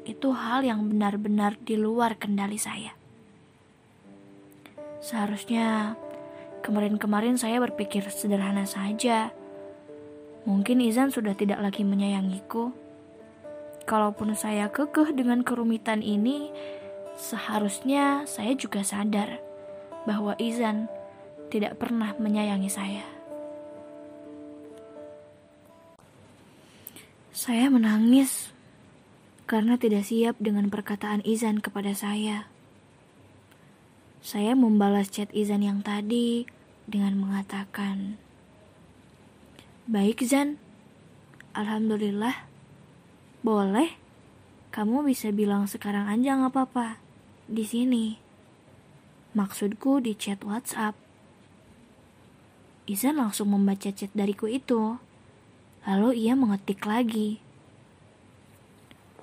itu 0.05 0.29
hal 0.37 0.61
yang 0.61 0.85
benar-benar 0.85 1.57
di 1.57 1.73
luar 1.73 2.13
kendali 2.21 2.61
saya. 2.61 2.93
Seharusnya 5.01 5.97
kemarin-kemarin 6.61 7.41
saya 7.41 7.57
berpikir 7.57 8.05
sederhana 8.13 8.69
saja. 8.69 9.33
Mungkin 10.45 10.77
Izan 10.85 11.09
sudah 11.09 11.33
tidak 11.33 11.57
lagi 11.57 11.81
menyayangiku. 11.81 12.69
Kalaupun 13.89 14.33
saya 14.37 14.69
kekeh 14.69 15.13
dengan 15.13 15.41
kerumitan 15.41 16.05
ini, 16.05 16.49
seharusnya 17.17 18.25
saya 18.29 18.53
juga 18.53 18.81
sadar 18.81 19.41
bahwa 20.05 20.37
Izan 20.37 20.89
tidak 21.55 21.79
pernah 21.79 22.11
menyayangi 22.19 22.67
saya. 22.67 23.07
Saya 27.31 27.71
menangis 27.71 28.51
karena 29.47 29.79
tidak 29.79 30.03
siap 30.03 30.35
dengan 30.35 30.67
perkataan 30.67 31.23
Izan 31.23 31.63
kepada 31.63 31.95
saya. 31.95 32.51
Saya 34.19 34.51
membalas 34.51 35.07
chat 35.07 35.31
Izan 35.31 35.63
yang 35.63 35.79
tadi 35.79 36.43
dengan 36.91 37.15
mengatakan, 37.15 38.19
"Baik, 39.87 40.27
Zan. 40.27 40.59
Alhamdulillah. 41.55 42.51
Boleh. 43.47 43.95
Kamu 44.75 45.07
bisa 45.07 45.31
bilang 45.31 45.71
sekarang 45.71 46.11
aja 46.11 46.35
nggak 46.35 46.51
apa-apa. 46.51 46.99
Di 47.47 47.63
sini." 47.63 48.19
Maksudku 49.37 50.03
di 50.03 50.17
chat 50.19 50.43
WhatsApp. 50.43 51.04
Izan 52.85 53.17
langsung 53.17 53.49
membaca 53.49 53.89
chat 53.89 54.13
dariku 54.13 54.45
itu. 54.45 55.01
Lalu 55.89 56.21
ia 56.21 56.37
mengetik 56.37 56.85
lagi. 56.85 57.41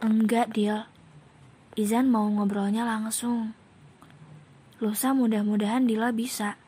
Enggak, 0.02 0.50
Dil. 0.50 0.82
Izan 1.78 2.10
mau 2.10 2.26
ngobrolnya 2.26 2.82
langsung. 2.82 3.54
Lusa 4.82 5.14
mudah-mudahan 5.14 5.86
Dila 5.86 6.10
bisa. 6.10 6.58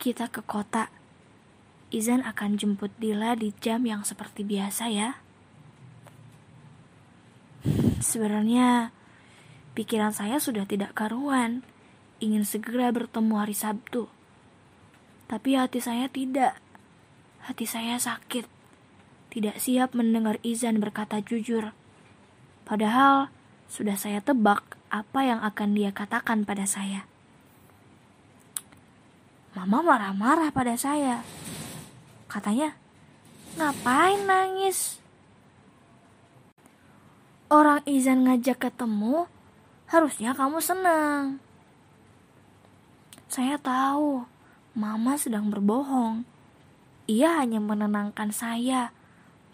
Kita 0.00 0.32
ke 0.32 0.40
kota. 0.40 0.88
Izan 1.92 2.24
akan 2.24 2.56
jemput 2.56 2.88
Dila 2.96 3.36
di 3.36 3.52
jam 3.60 3.84
yang 3.84 4.00
seperti 4.00 4.48
biasa 4.48 4.88
ya. 4.88 5.20
Sebenarnya 8.00 8.96
pikiran 9.76 10.16
saya 10.16 10.40
sudah 10.40 10.64
tidak 10.64 10.96
karuan. 10.96 11.60
Ingin 12.18 12.48
segera 12.48 12.88
bertemu 12.96 13.34
hari 13.44 13.52
Sabtu. 13.52 14.08
Tapi 15.28 15.60
hati 15.60 15.84
saya 15.84 16.08
tidak. 16.08 16.56
Hati 17.44 17.68
saya 17.68 18.00
sakit. 18.00 18.48
Tidak 19.28 19.60
siap 19.60 19.92
mendengar 19.92 20.40
Izan 20.40 20.80
berkata 20.80 21.20
jujur. 21.20 21.76
Padahal 22.64 23.28
sudah 23.68 23.92
saya 24.00 24.24
tebak 24.24 24.80
apa 24.88 25.20
yang 25.20 25.44
akan 25.44 25.76
dia 25.76 25.92
katakan 25.92 26.48
pada 26.48 26.64
saya. 26.64 27.04
Mama 29.52 29.84
marah-marah 29.84 30.48
pada 30.48 30.72
saya. 30.80 31.20
Katanya, 32.32 32.72
ngapain 33.60 34.24
nangis? 34.24 34.96
Orang 37.52 37.84
Izan 37.84 38.24
ngajak 38.24 38.68
ketemu, 38.68 39.28
harusnya 39.92 40.32
kamu 40.32 40.60
senang. 40.60 41.40
Saya 43.28 43.60
tahu 43.60 44.24
Mama 44.78 45.18
sedang 45.18 45.50
berbohong. 45.50 46.22
Ia 47.10 47.42
hanya 47.42 47.58
menenangkan 47.58 48.30
saya. 48.30 48.94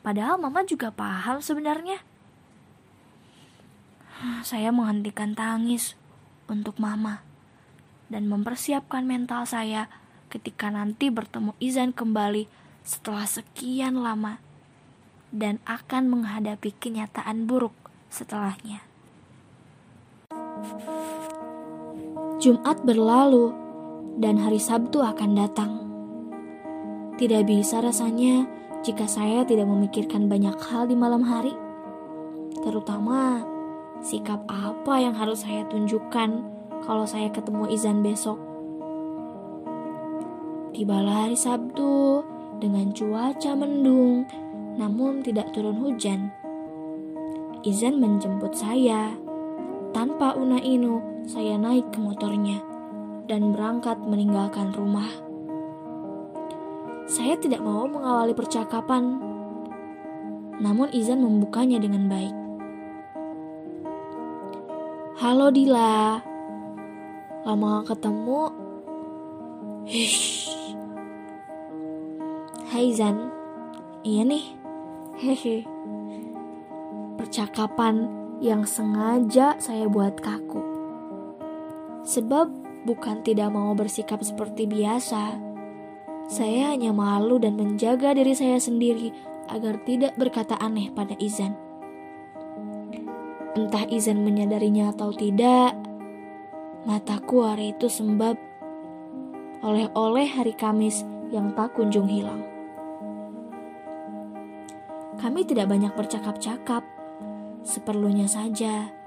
Padahal 0.05 0.37
Mama 0.37 0.69
juga 0.69 0.93
paham 0.93 1.41
sebenarnya. 1.41 2.05
Saya 4.45 4.69
menghentikan 4.69 5.33
tangis 5.33 5.97
untuk 6.45 6.77
Mama 6.77 7.25
dan 8.13 8.29
mempersiapkan 8.29 9.09
mental 9.09 9.49
saya 9.49 9.89
ketika 10.29 10.69
nanti 10.69 11.09
bertemu 11.09 11.57
Izan 11.57 11.97
kembali 11.97 12.45
setelah 12.85 13.25
sekian 13.25 14.05
lama 14.05 14.45
dan 15.33 15.57
akan 15.65 16.13
menghadapi 16.13 16.77
kenyataan 16.77 17.49
buruk 17.49 17.73
setelahnya. 18.13 18.85
Jumat 22.45 22.85
berlalu 22.85 23.64
dan 24.19 24.39
hari 24.39 24.63
Sabtu 24.63 25.03
akan 25.03 25.31
datang. 25.35 25.73
Tidak 27.19 27.47
bisa 27.47 27.83
rasanya 27.83 28.47
jika 28.83 29.07
saya 29.07 29.47
tidak 29.47 29.67
memikirkan 29.67 30.27
banyak 30.27 30.55
hal 30.71 30.87
di 30.87 30.95
malam 30.99 31.23
hari, 31.23 31.55
terutama 32.63 33.43
sikap 34.03 34.43
apa 34.51 34.95
yang 35.01 35.15
harus 35.15 35.43
saya 35.43 35.67
tunjukkan 35.71 36.31
kalau 36.85 37.07
saya 37.07 37.31
ketemu 37.31 37.71
Izan 37.71 38.03
besok. 38.03 38.39
Tibalah 40.75 41.31
hari 41.31 41.39
Sabtu 41.39 42.23
dengan 42.59 42.91
cuaca 42.91 43.53
mendung, 43.55 44.27
namun 44.75 45.23
tidak 45.23 45.55
turun 45.55 45.79
hujan. 45.79 46.35
Izan 47.63 48.03
menjemput 48.03 48.59
saya. 48.59 49.15
Tanpa 49.95 50.35
una 50.35 50.59
inu, 50.59 50.99
saya 51.23 51.55
naik 51.55 51.95
ke 51.95 52.03
motornya 52.03 52.74
dan 53.25 53.57
berangkat 53.57 53.97
meninggalkan 54.05 54.73
rumah. 54.77 55.09
Saya 57.05 57.37
tidak 57.37 57.61
mau 57.61 57.85
mengawali 57.89 58.33
percakapan, 58.33 59.21
namun 60.61 60.89
Izan 60.93 61.21
membukanya 61.21 61.81
dengan 61.81 62.09
baik. 62.09 62.37
Halo 65.21 65.49
Dila, 65.53 66.21
lama 67.45 67.85
ketemu. 67.85 68.43
Hish. 69.85 70.49
Hai 72.73 72.91
Zan, 72.91 73.31
iya 74.03 74.25
nih. 74.25 74.45
Hehe. 75.15 75.63
Percakapan 77.15 78.11
yang 78.43 78.67
sengaja 78.67 79.55
saya 79.63 79.87
buat 79.87 80.19
kaku. 80.19 80.59
Sebab 82.03 82.51
bukan 82.85 83.25
tidak 83.25 83.51
mau 83.51 83.73
bersikap 83.73 84.21
seperti 84.21 84.69
biasa. 84.69 85.41
Saya 86.29 86.73
hanya 86.73 86.93
malu 86.93 87.37
dan 87.41 87.57
menjaga 87.57 88.17
diri 88.17 88.33
saya 88.33 88.61
sendiri 88.61 89.13
agar 89.49 89.81
tidak 89.85 90.17
berkata 90.17 90.57
aneh 90.57 90.89
pada 90.93 91.13
Izan. 91.21 91.53
Entah 93.57 93.85
Izan 93.89 94.25
menyadarinya 94.25 94.93
atau 94.93 95.13
tidak, 95.13 95.77
mataku 96.89 97.45
hari 97.45 97.77
itu 97.77 97.89
sembab 97.89 98.37
oleh-oleh 99.65 100.29
hari 100.29 100.53
Kamis 100.53 101.05
yang 101.33 101.53
tak 101.57 101.77
kunjung 101.77 102.09
hilang. 102.09 102.45
Kami 105.21 105.41
tidak 105.49 105.73
banyak 105.73 105.93
bercakap-cakap, 105.97 106.85
seperlunya 107.65 108.29
saja 108.29 109.04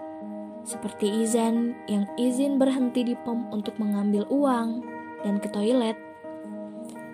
seperti 0.67 1.23
Izan 1.23 1.79
yang 1.87 2.11
izin 2.19 2.59
berhenti 2.59 3.07
di 3.07 3.15
pom 3.15 3.47
untuk 3.55 3.79
mengambil 3.79 4.27
uang 4.27 4.83
dan 5.23 5.39
ke 5.39 5.47
toilet. 5.47 5.95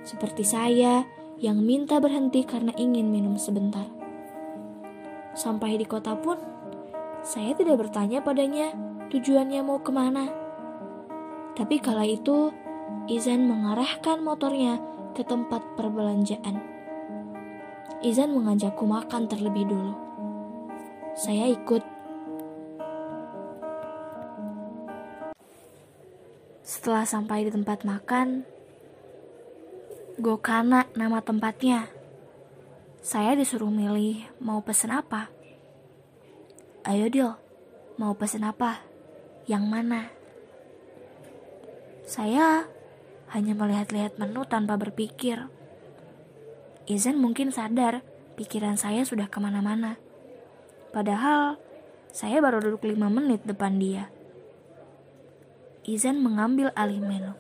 seperti 0.04 0.44
saya 0.44 1.08
yang 1.40 1.64
minta 1.64 1.96
berhenti 2.04 2.44
karena 2.44 2.76
ingin 2.76 3.08
minum 3.08 3.40
sebentar. 3.40 3.88
Sampai 5.32 5.80
di 5.80 5.88
kota 5.88 6.12
pun, 6.20 6.36
saya 7.24 7.56
tidak 7.56 7.88
bertanya 7.88 8.20
padanya 8.20 8.76
tujuannya 9.08 9.64
mau 9.64 9.80
ke 9.80 9.96
mana. 9.96 10.28
Tapi 11.56 11.80
kala 11.80 12.04
itu, 12.04 12.52
Izan 13.08 13.48
mengarahkan 13.48 14.20
motornya 14.20 14.76
ke 15.16 15.24
tempat 15.24 15.64
perbelanjaan. 15.80 16.60
Izan 18.04 18.36
mengajakku 18.36 18.84
makan 18.84 19.32
terlebih 19.32 19.72
dulu. 19.72 19.96
Saya 21.16 21.48
ikut. 21.48 21.93
Setelah 26.64 27.04
sampai 27.04 27.44
di 27.44 27.52
tempat 27.52 27.84
makan, 27.84 28.48
Gokana 30.14 30.86
nama 30.94 31.26
tempatnya. 31.26 31.90
Saya 33.02 33.34
disuruh 33.34 33.74
milih 33.74 34.30
mau 34.38 34.62
pesen 34.62 34.94
apa. 34.94 35.34
Ayo 36.86 37.10
Dil, 37.10 37.34
mau 37.98 38.14
pesen 38.14 38.46
apa? 38.46 38.86
Yang 39.50 39.66
mana? 39.66 40.02
Saya 42.06 42.70
hanya 43.34 43.58
melihat-lihat 43.58 44.22
menu 44.22 44.46
tanpa 44.46 44.78
berpikir. 44.78 45.50
Izan 46.86 47.18
mungkin 47.18 47.50
sadar 47.50 48.06
pikiran 48.38 48.78
saya 48.78 49.02
sudah 49.02 49.34
ke 49.34 49.42
mana-mana. 49.42 49.98
Padahal 50.94 51.58
saya 52.14 52.38
baru 52.38 52.62
duduk 52.62 52.86
lima 52.86 53.10
menit 53.10 53.42
depan 53.50 53.82
dia. 53.82 54.13
Izan 55.84 56.24
mengambil 56.24 56.72
alih 56.80 57.04
menu. 57.04 57.36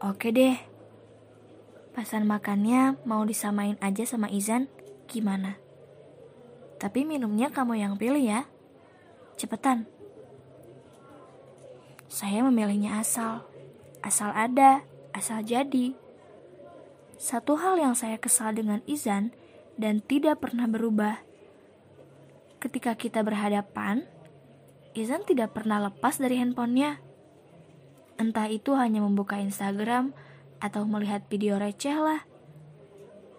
Oke 0.00 0.32
deh. 0.32 0.56
Pesan 1.92 2.24
makannya 2.24 2.96
mau 3.04 3.24
disamain 3.28 3.76
aja 3.84 4.08
sama 4.08 4.32
Izan, 4.32 4.68
gimana? 5.08 5.60
Tapi 6.80 7.04
minumnya 7.04 7.52
kamu 7.52 7.76
yang 7.80 8.00
pilih 8.00 8.20
ya. 8.20 8.48
Cepetan. 9.36 9.84
Saya 12.08 12.40
memilihnya 12.44 13.00
asal. 13.00 13.44
Asal 14.00 14.32
ada, 14.32 14.80
asal 15.12 15.44
jadi. 15.44 15.92
Satu 17.16 17.56
hal 17.60 17.80
yang 17.80 17.92
saya 17.92 18.16
kesal 18.16 18.56
dengan 18.56 18.80
Izan 18.88 19.32
dan 19.76 20.00
tidak 20.00 20.40
pernah 20.40 20.64
berubah. 20.64 21.20
Ketika 22.60 22.96
kita 22.96 23.20
berhadapan, 23.20 24.08
Izan 24.96 25.28
tidak 25.28 25.52
pernah 25.52 25.76
lepas 25.76 26.16
dari 26.16 26.40
handphonenya. 26.40 27.04
Entah 28.16 28.48
itu 28.48 28.72
hanya 28.80 29.04
membuka 29.04 29.36
Instagram 29.36 30.16
atau 30.56 30.88
melihat 30.88 31.20
video 31.28 31.60
receh 31.60 32.00
lah. 32.00 32.24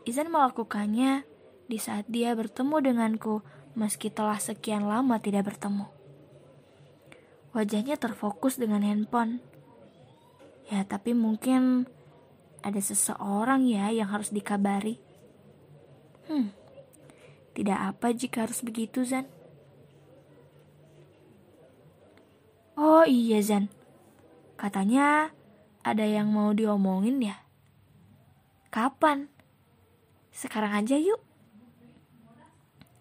Izan 0.05 0.29
melakukannya 0.29 1.25
di 1.65 1.81
saat 1.81 2.05
dia 2.05 2.37
bertemu 2.37 2.93
denganku 2.93 3.41
meski 3.73 4.13
telah 4.13 4.37
sekian 4.37 4.85
lama 4.85 5.17
tidak 5.17 5.49
bertemu. 5.49 5.89
Wajahnya 7.57 7.97
terfokus 7.97 8.61
dengan 8.61 8.85
handphone. 8.85 9.41
Ya, 10.69 10.85
tapi 10.85 11.17
mungkin 11.17 11.89
ada 12.61 12.77
seseorang 12.77 13.65
ya 13.65 13.89
yang 13.89 14.13
harus 14.13 14.29
dikabari. 14.29 15.01
Hmm, 16.29 16.53
tidak 17.57 17.97
apa 17.97 18.13
jika 18.13 18.45
harus 18.45 18.61
begitu, 18.61 19.01
Zan. 19.01 19.25
Oh 22.77 23.01
iya 23.09 23.41
Zan, 23.41 23.73
katanya 24.53 25.33
ada 25.81 26.05
yang 26.05 26.29
mau 26.29 26.53
diomongin 26.53 27.17
ya? 27.25 27.41
Kapan? 28.69 29.33
Sekarang 30.29 30.77
aja 30.77 30.93
yuk. 30.93 31.17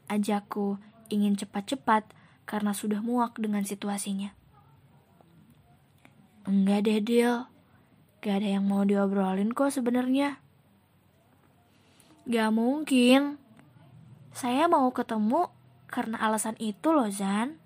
Ajakku 0.09 0.81
ingin 1.12 1.37
cepat-cepat 1.37 2.09
karena 2.49 2.73
sudah 2.73 3.05
muak 3.05 3.37
dengan 3.37 3.69
situasinya. 3.69 4.33
Enggak 6.49 6.89
deh, 6.89 7.03
Dil. 7.05 7.45
Gak 8.25 8.41
ada 8.41 8.49
yang 8.57 8.65
mau 8.65 8.81
diobrolin 8.89 9.53
kok 9.53 9.77
sebenarnya. 9.77 10.41
Gak 12.25 12.49
mungkin. 12.49 13.37
Saya 14.33 14.73
mau 14.73 14.89
ketemu 14.89 15.53
karena 15.91 16.17
alasan 16.25 16.57
itu 16.57 16.97
loh, 16.97 17.12
Zan. 17.12 17.66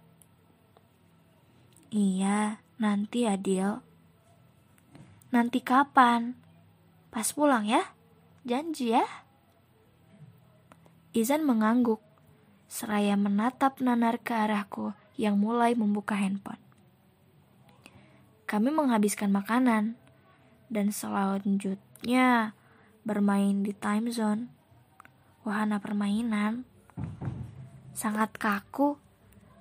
Iya, 1.91 2.63
nanti 2.79 3.27
Adil. 3.27 3.83
Nanti 5.35 5.59
kapan? 5.59 6.39
Pas 7.11 7.27
pulang 7.35 7.67
ya? 7.67 7.83
Janji 8.47 8.95
ya? 8.95 9.03
Izan 11.11 11.43
mengangguk, 11.43 11.99
seraya 12.71 13.19
menatap 13.19 13.83
Nanar 13.83 14.23
ke 14.23 14.31
arahku 14.31 14.95
yang 15.19 15.43
mulai 15.43 15.75
membuka 15.75 16.15
handphone. 16.15 16.63
Kami 18.47 18.71
menghabiskan 18.71 19.35
makanan, 19.35 19.99
dan 20.71 20.95
selanjutnya 20.95 22.55
bermain 23.03 23.67
di 23.67 23.75
time 23.75 24.15
zone. 24.15 24.47
Wahana 25.43 25.83
permainan 25.83 26.63
sangat 27.91 28.31
kaku 28.39 28.95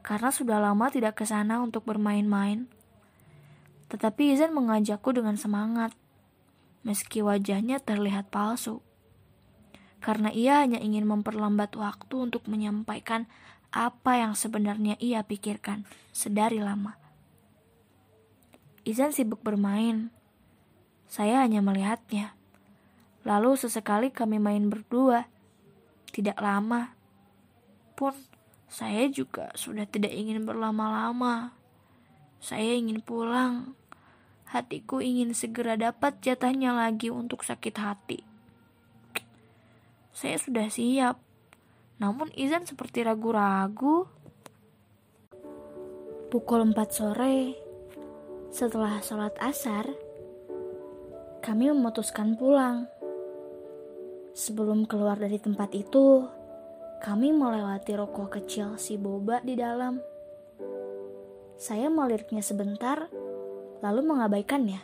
karena 0.10 0.34
sudah 0.34 0.58
lama 0.58 0.90
tidak 0.90 1.22
ke 1.22 1.26
sana 1.30 1.62
untuk 1.62 1.86
bermain-main. 1.86 2.66
Tetapi 3.94 4.34
Izan 4.34 4.58
mengajakku 4.58 5.14
dengan 5.14 5.38
semangat, 5.38 5.94
meski 6.82 7.22
wajahnya 7.22 7.78
terlihat 7.78 8.34
palsu. 8.34 8.82
Karena 10.02 10.34
ia 10.34 10.66
hanya 10.66 10.82
ingin 10.82 11.06
memperlambat 11.06 11.78
waktu 11.78 12.26
untuk 12.26 12.50
menyampaikan 12.50 13.30
apa 13.70 14.18
yang 14.18 14.34
sebenarnya 14.34 14.98
ia 14.98 15.22
pikirkan 15.22 15.86
sedari 16.10 16.58
lama. 16.58 16.98
Izan 18.82 19.14
sibuk 19.14 19.46
bermain. 19.46 20.10
Saya 21.06 21.46
hanya 21.46 21.62
melihatnya. 21.62 22.34
Lalu 23.30 23.62
sesekali 23.62 24.10
kami 24.10 24.42
main 24.42 24.74
berdua. 24.74 25.30
Tidak 26.10 26.42
lama. 26.42 26.98
Pun 27.94 28.29
saya 28.70 29.10
juga 29.10 29.50
sudah 29.58 29.90
tidak 29.90 30.14
ingin 30.14 30.46
berlama-lama. 30.46 31.58
Saya 32.38 32.78
ingin 32.78 33.02
pulang. 33.02 33.74
Hatiku 34.46 35.02
ingin 35.02 35.34
segera 35.34 35.74
dapat 35.74 36.22
jatahnya 36.22 36.78
lagi 36.78 37.10
untuk 37.10 37.42
sakit 37.42 37.76
hati. 37.82 38.22
Saya 40.14 40.38
sudah 40.38 40.70
siap. 40.70 41.18
Namun 41.98 42.30
Izan 42.38 42.70
seperti 42.70 43.02
ragu-ragu. 43.02 44.06
Pukul 46.30 46.62
4 46.62 46.78
sore, 46.94 47.58
setelah 48.54 49.02
sholat 49.02 49.34
asar, 49.42 49.90
kami 51.42 51.74
memutuskan 51.74 52.38
pulang. 52.38 52.86
Sebelum 54.38 54.86
keluar 54.86 55.18
dari 55.18 55.42
tempat 55.42 55.74
itu, 55.74 56.30
kami 57.00 57.32
melewati 57.32 57.96
rokok 57.96 58.40
kecil 58.40 58.76
si 58.76 59.00
boba 59.00 59.40
di 59.40 59.56
dalam. 59.56 60.04
Saya 61.56 61.88
meliriknya 61.88 62.44
sebentar, 62.44 63.08
lalu 63.80 64.02
mengabaikannya. 64.04 64.84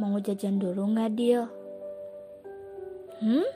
Mau 0.00 0.16
jajan 0.16 0.56
dulu 0.56 0.96
nggak, 0.96 1.12
Dil? 1.12 1.44
Hmm? 3.20 3.48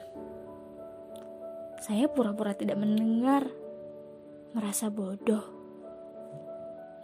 Saya 1.81 2.09
pura-pura 2.13 2.53
tidak 2.53 2.77
mendengar, 2.77 3.49
merasa 4.53 4.93
bodoh. 4.93 5.45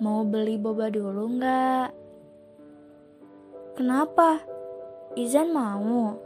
Mau 0.00 0.24
beli 0.24 0.61
boba 0.61 0.92
dulu 0.92 1.40
nggak? 1.40 1.88
Kenapa? 3.76 4.40
Izan 5.16 5.53
mau. 5.57 6.16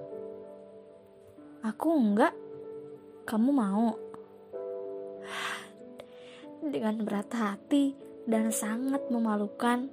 Aku 1.62 1.88
enggak. 1.94 2.43
Kamu 3.24 3.50
mau? 3.56 3.96
Dengan 6.60 7.00
berat 7.08 7.32
hati 7.32 7.96
dan 8.28 8.52
sangat 8.52 9.08
memalukan, 9.08 9.88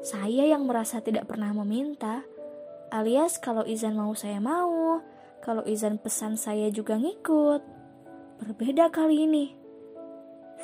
saya 0.00 0.48
yang 0.48 0.64
merasa 0.64 1.04
tidak 1.04 1.28
pernah 1.28 1.52
meminta, 1.52 2.24
alias 2.88 3.36
kalau 3.36 3.64
Izan 3.68 3.96
mau 3.96 4.16
saya 4.16 4.40
mau, 4.40 5.04
kalau 5.44 5.64
Izan 5.68 6.00
pesan 6.00 6.40
saya 6.40 6.72
juga 6.72 6.96
ngikut. 6.96 7.60
Berbeda 8.40 8.88
kali 8.88 9.28
ini. 9.28 9.46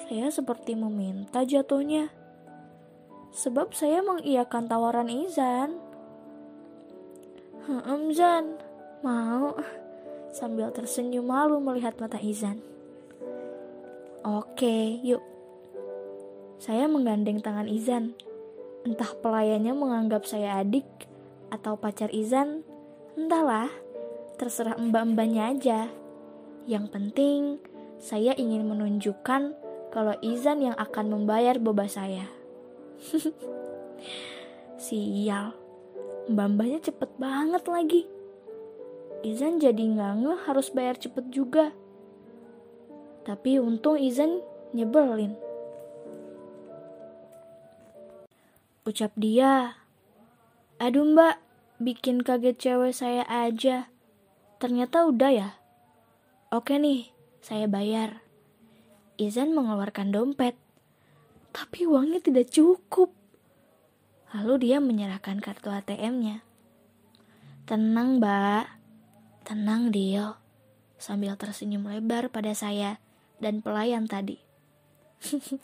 Saya 0.00 0.32
seperti 0.32 0.72
meminta 0.76 1.44
jatuhnya. 1.44 2.08
Sebab 3.36 3.76
saya 3.76 4.00
mengiyakan 4.00 4.64
tawaran 4.64 5.12
Izan. 5.12 5.76
Hmm, 7.68 8.08
Zan, 8.16 8.56
mau 9.04 9.56
sambil 10.30 10.70
tersenyum 10.70 11.26
malu 11.26 11.58
melihat 11.58 11.98
mata 11.98 12.18
Izan. 12.18 12.62
Oke, 14.20 15.00
yuk. 15.00 15.22
Saya 16.60 16.86
menggandeng 16.86 17.40
tangan 17.40 17.66
Izan. 17.66 18.12
Entah 18.84 19.12
pelayannya 19.16 19.72
menganggap 19.72 20.24
saya 20.24 20.60
adik 20.60 20.84
atau 21.52 21.76
pacar 21.76 22.08
Izan, 22.12 22.64
entahlah, 23.16 23.68
terserah 24.36 24.76
mbak-mbaknya 24.76 25.56
aja. 25.56 25.80
Yang 26.64 26.86
penting, 26.92 27.40
saya 28.00 28.32
ingin 28.36 28.64
menunjukkan 28.68 29.56
kalau 29.92 30.14
Izan 30.20 30.64
yang 30.64 30.76
akan 30.76 31.12
membayar 31.12 31.56
boba 31.60 31.90
saya. 31.90 32.28
Sial, 34.84 35.52
mbak-mbaknya 36.28 36.80
cepet 36.80 37.10
banget 37.20 37.64
lagi. 37.68 38.19
Izan 39.20 39.60
jadi 39.60 39.84
nggak 39.84 40.48
harus 40.48 40.72
bayar 40.72 40.96
cepet 40.96 41.28
juga. 41.28 41.76
Tapi 43.28 43.60
untung 43.60 44.00
Izan 44.00 44.40
nyebelin. 44.72 45.36
Ucap 48.88 49.12
dia, 49.20 49.76
Aduh 50.80 51.04
mbak, 51.04 51.36
bikin 51.76 52.24
kaget 52.24 52.56
cewek 52.56 52.96
saya 52.96 53.28
aja. 53.28 53.92
Ternyata 54.56 55.04
udah 55.04 55.28
ya. 55.28 55.48
Oke 56.48 56.80
nih, 56.80 57.12
saya 57.44 57.68
bayar. 57.68 58.24
Izan 59.20 59.52
mengeluarkan 59.52 60.08
dompet. 60.08 60.56
Tapi 61.52 61.84
uangnya 61.84 62.24
tidak 62.24 62.48
cukup. 62.48 63.12
Lalu 64.32 64.64
dia 64.64 64.80
menyerahkan 64.80 65.44
kartu 65.44 65.68
ATM-nya. 65.68 66.40
Tenang 67.68 68.16
mbak, 68.16 68.79
tenang 69.50 69.90
Dio. 69.90 70.38
Sambil 70.94 71.34
tersenyum 71.34 71.90
lebar 71.90 72.30
pada 72.30 72.54
saya 72.54 73.02
dan 73.42 73.58
pelayan 73.58 74.06
tadi. 74.06 74.38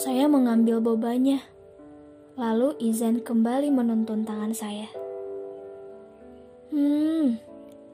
Saya 0.00 0.24
mengambil 0.32 0.80
bobanya. 0.80 1.44
Lalu 2.40 2.72
Izan 2.80 3.20
kembali 3.20 3.68
menuntun 3.68 4.24
tangan 4.24 4.56
saya. 4.56 4.88
Hmm, 6.72 7.36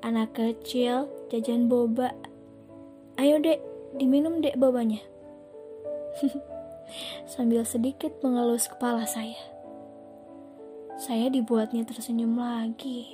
anak 0.06 0.38
kecil 0.38 1.10
jajan 1.26 1.66
boba. 1.66 2.14
Ayo 3.18 3.42
dek, 3.42 3.58
diminum 3.98 4.38
dek 4.38 4.54
bobanya. 4.54 5.02
Sambil 7.32 7.66
sedikit 7.66 8.22
mengelus 8.22 8.70
kepala 8.70 9.02
saya. 9.02 9.55
Saya 10.96 11.28
dibuatnya 11.28 11.84
tersenyum 11.84 12.40
lagi. 12.40 13.04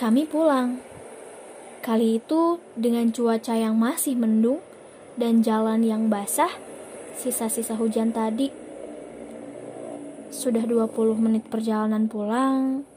Kami 0.00 0.24
pulang. 0.24 0.80
Kali 1.84 2.16
itu 2.16 2.56
dengan 2.72 3.12
cuaca 3.12 3.52
yang 3.52 3.76
masih 3.76 4.16
mendung 4.16 4.64
dan 5.20 5.44
jalan 5.44 5.84
yang 5.84 6.08
basah, 6.08 6.56
sisa-sisa 7.20 7.76
hujan 7.76 8.16
tadi. 8.16 8.48
Sudah 10.32 10.64
20 10.64 10.88
menit 11.20 11.44
perjalanan 11.52 12.08
pulang, 12.08 12.88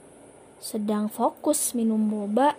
sedang 0.63 1.11
fokus 1.11 1.75
minum 1.75 2.07
boba, 2.07 2.55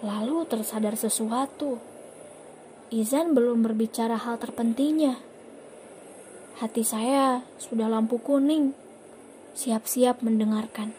lalu 0.00 0.48
tersadar 0.48 0.96
sesuatu. 0.96 1.87
Izan 2.88 3.36
belum 3.36 3.60
berbicara 3.60 4.16
hal 4.16 4.40
terpentingnya. 4.40 5.20
Hati 6.56 6.80
saya 6.80 7.44
sudah 7.60 7.84
lampu 7.84 8.16
kuning, 8.16 8.72
siap-siap 9.52 10.24
mendengarkan. 10.24 10.96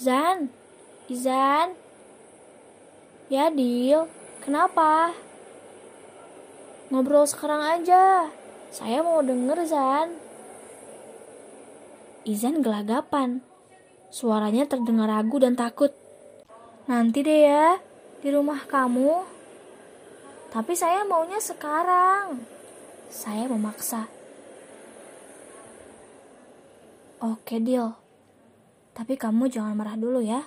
Zan, 0.00 0.48
Izan. 1.12 1.76
Ya, 3.28 3.52
Dil. 3.52 4.08
Kenapa? 4.40 5.12
Ngobrol 6.88 7.28
sekarang 7.28 7.60
aja. 7.60 8.32
Saya 8.72 9.04
mau 9.04 9.20
denger, 9.20 9.60
Zan. 9.68 10.08
Izan 12.24 12.64
gelagapan. 12.64 13.44
Suaranya 14.08 14.64
terdengar 14.64 15.12
ragu 15.12 15.36
dan 15.36 15.52
takut. 15.52 15.92
Nanti 16.88 17.20
deh 17.20 17.44
ya, 17.44 17.76
di 18.24 18.32
rumah 18.32 18.64
kamu. 18.64 19.39
Tapi 20.50 20.74
saya 20.74 21.06
maunya 21.06 21.38
sekarang. 21.38 22.42
Saya 23.06 23.46
memaksa. 23.46 24.10
Oke, 27.22 27.62
Dil. 27.62 27.94
Tapi 28.90 29.14
kamu 29.14 29.46
jangan 29.46 29.78
marah 29.78 29.94
dulu 29.94 30.18
ya. 30.18 30.42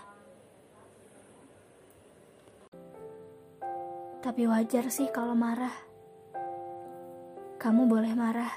Tapi 4.23 4.47
wajar 4.47 4.87
sih 4.87 5.11
kalau 5.11 5.35
marah. 5.35 5.75
Kamu 7.59 7.87
boleh 7.91 8.15
marah. 8.15 8.51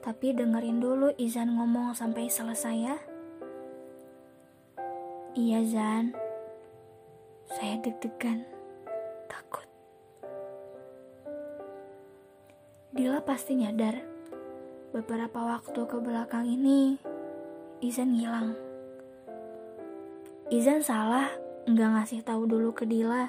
Tapi 0.00 0.32
dengerin 0.32 0.80
dulu 0.80 1.12
Izan 1.20 1.52
ngomong 1.52 1.92
sampai 1.92 2.32
selesai 2.32 2.76
ya. 2.76 2.96
Iya 5.36 5.60
Zan. 5.68 6.16
Saya 7.52 7.76
deg-degan. 7.84 8.48
Takut. 9.28 9.67
Dila 12.88 13.20
pasti 13.20 13.52
nyadar. 13.52 14.00
Beberapa 14.96 15.44
waktu 15.44 15.76
ke 15.84 15.96
belakang 16.00 16.48
ini 16.48 16.96
Izan 17.84 18.16
ngilang. 18.16 18.56
Izan 20.48 20.80
salah 20.80 21.28
nggak 21.68 21.90
ngasih 21.92 22.24
tahu 22.24 22.48
dulu 22.48 22.72
ke 22.72 22.88
Dila. 22.88 23.28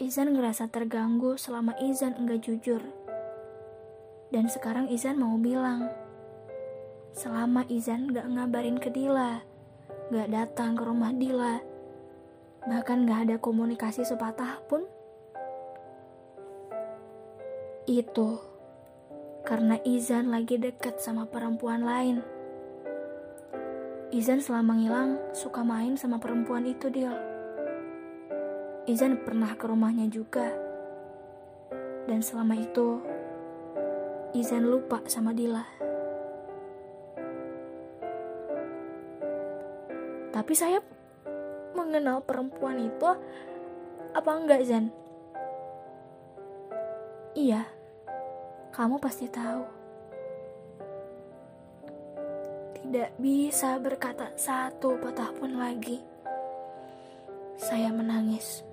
Izan 0.00 0.32
ngerasa 0.32 0.72
terganggu 0.72 1.36
selama 1.36 1.76
Izan 1.76 2.16
enggak 2.16 2.40
jujur. 2.48 2.80
Dan 4.32 4.48
sekarang 4.48 4.88
Izan 4.88 5.20
mau 5.20 5.36
bilang. 5.36 5.92
Selama 7.12 7.68
Izan 7.68 8.16
gak 8.16 8.32
ngabarin 8.32 8.80
ke 8.80 8.88
Dila, 8.88 9.44
gak 10.08 10.30
datang 10.30 10.72
ke 10.78 10.82
rumah 10.86 11.10
Dila, 11.10 11.58
bahkan 12.64 13.04
gak 13.04 13.28
ada 13.28 13.36
komunikasi 13.42 14.06
sepatah 14.06 14.62
pun. 14.70 14.86
Itu 17.88 18.40
karena 19.40 19.80
Izan 19.80 20.28
lagi 20.28 20.60
deket 20.60 21.00
sama 21.00 21.24
perempuan 21.24 21.80
lain. 21.80 22.20
Izan 24.12 24.42
selama 24.42 24.76
ngilang 24.76 25.16
suka 25.32 25.64
main 25.64 25.96
sama 25.96 26.20
perempuan 26.20 26.66
itu, 26.68 26.92
Dil. 26.92 27.14
Izan 28.84 29.22
pernah 29.24 29.54
ke 29.56 29.64
rumahnya 29.64 30.10
juga. 30.12 30.50
Dan 32.04 32.20
selama 32.20 32.58
itu, 32.58 33.00
Izan 34.36 34.68
lupa 34.68 35.00
sama 35.08 35.32
Dila. 35.32 35.64
Tapi 40.30 40.52
saya 40.52 40.82
mengenal 41.72 42.20
perempuan 42.26 42.82
itu 42.82 43.08
apa 44.10 44.30
enggak, 44.36 44.66
Zan? 44.66 44.90
Iya, 47.34 47.62
kamu 48.74 48.98
pasti 48.98 49.30
tahu. 49.30 49.80
tidak 52.90 53.14
bisa 53.22 53.78
berkata 53.78 54.34
satu 54.34 54.98
patah 54.98 55.30
pun 55.38 55.54
lagi. 55.54 56.02
Saya 57.54 57.94
menangis. 57.94 58.66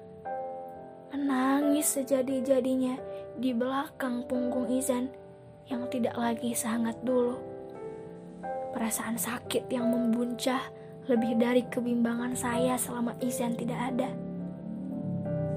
Menangis 1.14 1.86
sejadi-jadinya 2.02 2.98
di 3.38 3.54
belakang 3.54 4.26
punggung 4.26 4.74
Izan 4.74 5.14
yang 5.70 5.86
tidak 5.94 6.18
lagi 6.18 6.50
sehangat 6.58 6.98
dulu. 7.06 7.38
Perasaan 8.74 9.22
sakit 9.22 9.70
yang 9.70 9.86
membuncah 9.86 10.66
lebih 11.06 11.38
dari 11.38 11.62
kebimbangan 11.70 12.34
saya 12.34 12.74
selama 12.74 13.14
Izan 13.22 13.54
tidak 13.54 13.78
ada. 13.94 14.10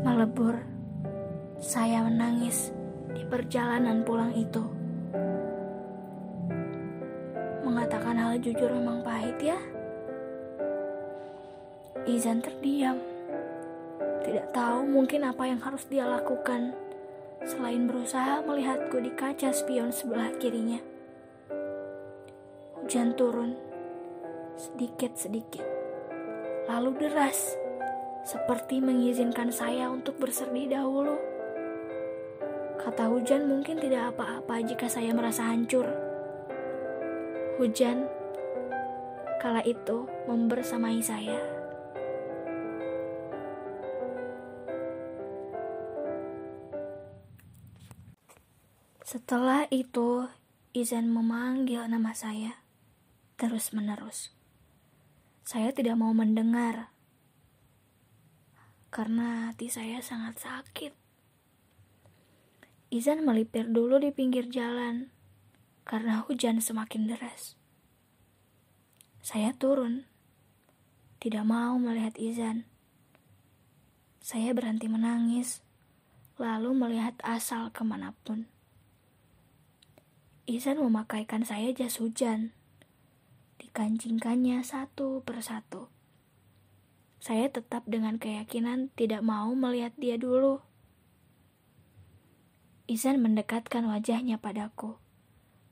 Melebur, 0.05 0.61
saya 1.57 2.05
menangis 2.05 2.77
perjalanan 3.31 4.03
pulang 4.03 4.35
itu. 4.35 4.61
Mengatakan 7.63 8.19
hal 8.19 8.43
jujur 8.43 8.67
memang 8.75 9.07
pahit 9.07 9.39
ya. 9.39 9.59
Izan 12.11 12.43
terdiam. 12.43 12.99
Tidak 14.27 14.51
tahu 14.51 14.85
mungkin 14.91 15.23
apa 15.31 15.47
yang 15.47 15.63
harus 15.63 15.87
dia 15.87 16.05
lakukan 16.05 16.75
selain 17.47 17.87
berusaha 17.87 18.43
melihatku 18.45 18.99
di 18.99 19.15
kaca 19.15 19.55
spion 19.55 19.95
sebelah 19.95 20.35
kirinya. 20.37 20.83
Hujan 22.83 23.15
turun 23.15 23.55
sedikit-sedikit, 24.61 25.65
lalu 26.69 27.01
deras, 27.01 27.57
seperti 28.29 28.85
mengizinkan 28.85 29.49
saya 29.49 29.89
untuk 29.89 30.21
bersedih 30.21 30.69
dahulu. 30.69 31.30
Kata 32.81 33.13
hujan 33.13 33.45
mungkin 33.45 33.77
tidak 33.77 34.17
apa-apa 34.17 34.65
jika 34.65 34.89
saya 34.89 35.13
merasa 35.13 35.53
hancur. 35.53 35.85
Hujan 37.61 38.09
kala 39.37 39.61
itu 39.69 40.09
membersamai 40.25 41.05
saya. 41.05 41.37
Setelah 49.05 49.69
itu, 49.69 50.31
Izan 50.73 51.13
memanggil 51.13 51.85
nama 51.85 52.17
saya 52.17 52.65
terus-menerus. 53.37 54.33
Saya 55.45 55.75
tidak 55.77 56.01
mau 56.01 56.17
mendengar 56.17 56.95
karena 58.89 59.51
hati 59.51 59.67
saya 59.67 59.99
sangat 59.99 60.39
sakit. 60.39 61.00
Izan 62.91 63.23
melipir 63.23 63.71
dulu 63.71 64.03
di 64.03 64.11
pinggir 64.11 64.51
jalan 64.51 65.15
karena 65.87 66.27
hujan 66.27 66.59
semakin 66.59 67.07
deras. 67.07 67.55
Saya 69.23 69.55
turun, 69.55 70.11
tidak 71.23 71.47
mau 71.47 71.79
melihat 71.79 72.19
Izan. 72.19 72.67
Saya 74.19 74.51
berhenti 74.51 74.91
menangis, 74.91 75.63
lalu 76.35 76.75
melihat 76.75 77.15
asal 77.23 77.71
ke 77.71 77.87
mana 77.87 78.11
pun. 78.27 78.51
Izan 80.51 80.83
memakaikan 80.83 81.47
saya 81.47 81.71
jas 81.71 82.03
hujan. 82.03 82.51
Dikancingkannya 83.63 84.67
satu 84.67 85.23
persatu. 85.23 85.87
Saya 87.23 87.47
tetap 87.47 87.87
dengan 87.87 88.19
keyakinan 88.19 88.91
tidak 88.99 89.23
mau 89.23 89.55
melihat 89.55 89.95
dia 89.95 90.19
dulu. 90.19 90.59
Izan 92.91 93.23
mendekatkan 93.23 93.87
wajahnya 93.87 94.43
padaku, 94.43 94.99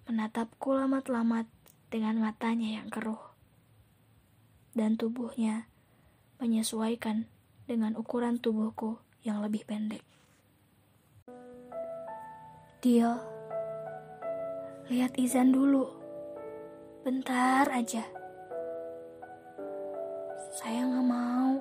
menatapku 0.06 0.70
lamat-lamat 0.70 1.50
dengan 1.90 2.22
matanya 2.22 2.78
yang 2.78 2.86
keruh. 2.86 3.18
Dan 4.70 4.94
tubuhnya 4.94 5.66
menyesuaikan 6.38 7.26
dengan 7.66 7.98
ukuran 7.98 8.38
tubuhku 8.38 9.02
yang 9.26 9.42
lebih 9.42 9.66
pendek. 9.66 10.06
Dia 12.78 13.18
Lihat 14.86 15.18
Izan 15.18 15.50
dulu. 15.50 15.90
Bentar 17.02 17.66
aja. 17.66 18.06
Saya 20.54 20.86
nggak 20.86 21.06
mau. 21.10 21.58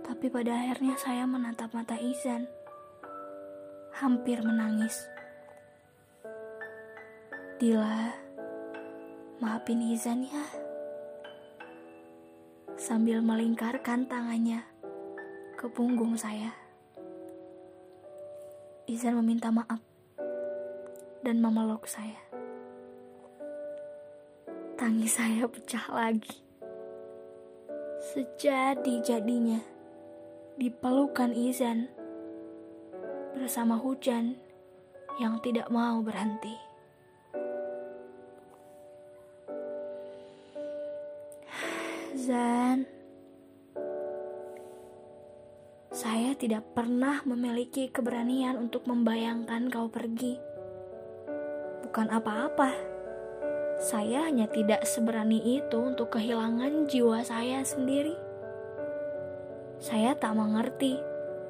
Tapi 0.00 0.26
pada 0.32 0.56
akhirnya 0.56 0.96
saya 0.96 1.28
menatap 1.28 1.76
mata 1.76 2.00
Izan. 2.00 2.61
Hampir 3.92 4.40
menangis. 4.40 4.96
Dila, 7.60 8.08
maafin 9.36 9.84
Izan 9.92 10.24
ya. 10.24 10.44
Sambil 12.80 13.20
melingkarkan 13.20 14.08
tangannya 14.08 14.64
ke 15.60 15.68
punggung 15.68 16.16
saya. 16.16 16.56
Izan 18.88 19.20
meminta 19.20 19.52
maaf 19.52 19.78
dan 21.20 21.38
memeluk 21.38 21.84
saya. 21.84 22.18
Tangis 24.80 25.20
saya 25.20 25.46
pecah 25.46 25.86
lagi. 25.92 26.42
Sejadi-jadinya 28.02 29.62
dipelukan 30.58 31.30
Izan 31.36 32.01
bersama 33.36 33.80
hujan 33.80 34.36
yang 35.20 35.40
tidak 35.44 35.68
mau 35.68 36.00
berhenti. 36.00 36.56
Zan, 42.12 42.86
saya 45.90 46.36
tidak 46.38 46.62
pernah 46.76 47.24
memiliki 47.26 47.90
keberanian 47.90 48.56
untuk 48.56 48.86
membayangkan 48.86 49.72
kau 49.72 49.90
pergi 49.90 50.52
bukan 51.92 52.08
apa-apa. 52.08 52.72
Saya 53.76 54.24
hanya 54.24 54.48
tidak 54.48 54.88
seberani 54.88 55.60
itu 55.60 55.76
untuk 55.76 56.16
kehilangan 56.16 56.88
jiwa 56.88 57.20
saya 57.20 57.60
sendiri. 57.60 58.16
Saya 59.76 60.16
tak 60.16 60.32
mengerti 60.32 60.96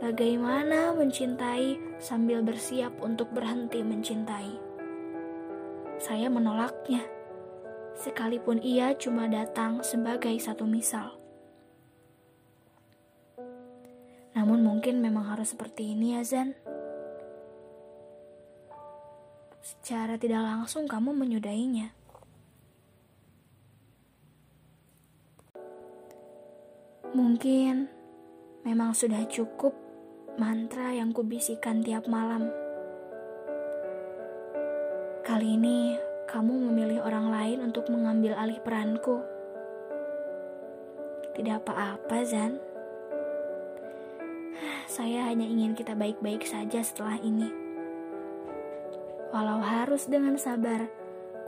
bagaimana 0.02 0.90
mencintai 0.98 1.78
sambil 2.02 2.42
bersiap 2.42 2.90
untuk 2.98 3.30
berhenti 3.30 3.86
mencintai. 3.86 4.58
Saya 6.02 6.26
menolaknya, 6.26 7.06
sekalipun 7.94 8.58
ia 8.58 8.98
cuma 8.98 9.30
datang 9.30 9.78
sebagai 9.86 10.34
satu 10.42 10.66
misal. 10.66 11.14
Namun 14.34 14.66
mungkin 14.66 14.98
memang 14.98 15.30
harus 15.30 15.54
seperti 15.54 15.94
ini 15.94 16.18
ya 16.18 16.26
Zan. 16.26 16.58
Secara 19.62 20.18
tidak 20.18 20.42
langsung 20.42 20.90
kamu 20.90 21.14
menyudahinya. 21.14 21.94
Mungkin 27.14 27.86
memang 28.66 28.96
sudah 28.96 29.22
cukup 29.30 29.91
mantra 30.40 30.96
yang 30.96 31.12
kubisikan 31.12 31.84
tiap 31.84 32.08
malam. 32.08 32.48
Kali 35.22 35.60
ini 35.60 35.96
kamu 36.24 36.72
memilih 36.72 37.04
orang 37.04 37.28
lain 37.28 37.58
untuk 37.60 37.92
mengambil 37.92 38.32
alih 38.40 38.56
peranku. 38.64 39.20
Tidak 41.36 41.64
apa-apa, 41.64 42.18
Zan. 42.24 42.56
Saya 44.88 45.28
hanya 45.28 45.48
ingin 45.48 45.72
kita 45.72 45.96
baik-baik 45.96 46.44
saja 46.44 46.84
setelah 46.84 47.16
ini. 47.20 47.48
Walau 49.32 49.64
harus 49.64 50.08
dengan 50.08 50.36
sabar, 50.36 50.88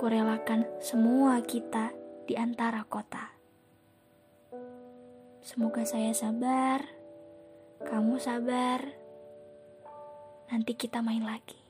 kurelakan 0.00 0.64
semua 0.80 1.44
kita 1.44 1.92
di 2.24 2.36
antara 2.36 2.84
kota. 2.88 3.36
Semoga 5.44 5.84
saya 5.84 6.16
sabar, 6.16 6.93
kamu 7.84 8.16
sabar. 8.16 8.80
Nanti 10.48 10.72
kita 10.76 11.04
main 11.04 11.24
lagi. 11.24 11.60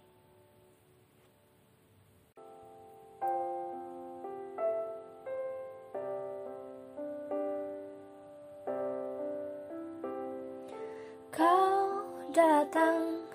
Kau 11.34 12.06
datang 12.30 13.26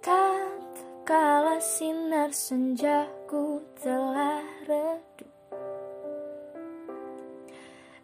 tak 0.00 0.48
Kala 1.08 1.56
sinar 1.56 2.28
senjaku 2.36 3.64
telah 3.80 4.44
redup 4.68 5.32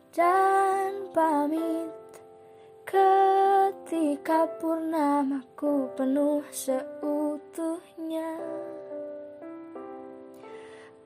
Dan 0.08 1.12
pamit 1.12 2.03
ketika 4.14 4.46
purnamaku 4.62 5.90
penuh 5.98 6.38
seutuhnya 6.54 8.38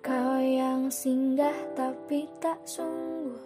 Kau 0.05 0.37
yang 0.37 0.93
singgah 0.93 1.57
tapi 1.73 2.29
tak 2.37 2.61
sungguh. 2.69 3.41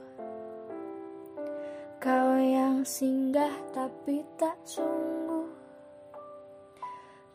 Kau 2.03 2.35
yang 2.43 2.83
singgah 2.83 3.55
tapi 3.71 4.27
tak 4.35 4.59
sungguh. 4.67 5.47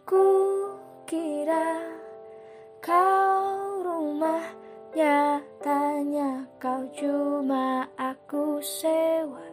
Ku 0.04 0.28
kira 1.08 1.80
kau 2.84 3.88
rumah 3.88 4.52
Nyatanya 4.92 6.44
kau 6.60 6.84
cuma 6.92 7.88
aku 7.96 8.60
sewa. 8.60 9.48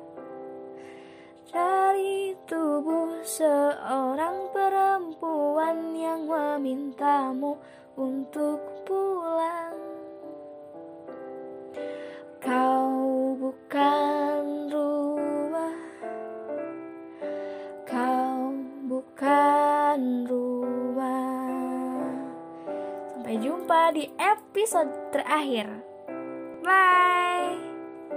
Dari 1.55 2.24
tubuh 2.45 3.25
seorang 3.25 4.53
perempuan 4.53 5.97
yang 5.97 6.29
memintamu 6.29 7.57
untuk 7.97 8.61
pulang. 8.85 9.73
Kau 12.45 13.33
bukan 13.41 14.69
rumah. 14.69 15.79
Kau 17.89 18.53
bukan 18.93 20.01
rumah. 20.29 22.13
Sampai 23.09 23.41
jumpa 23.41 23.97
di 23.97 24.05
episode 24.21 24.93
terakhir. 25.09 25.95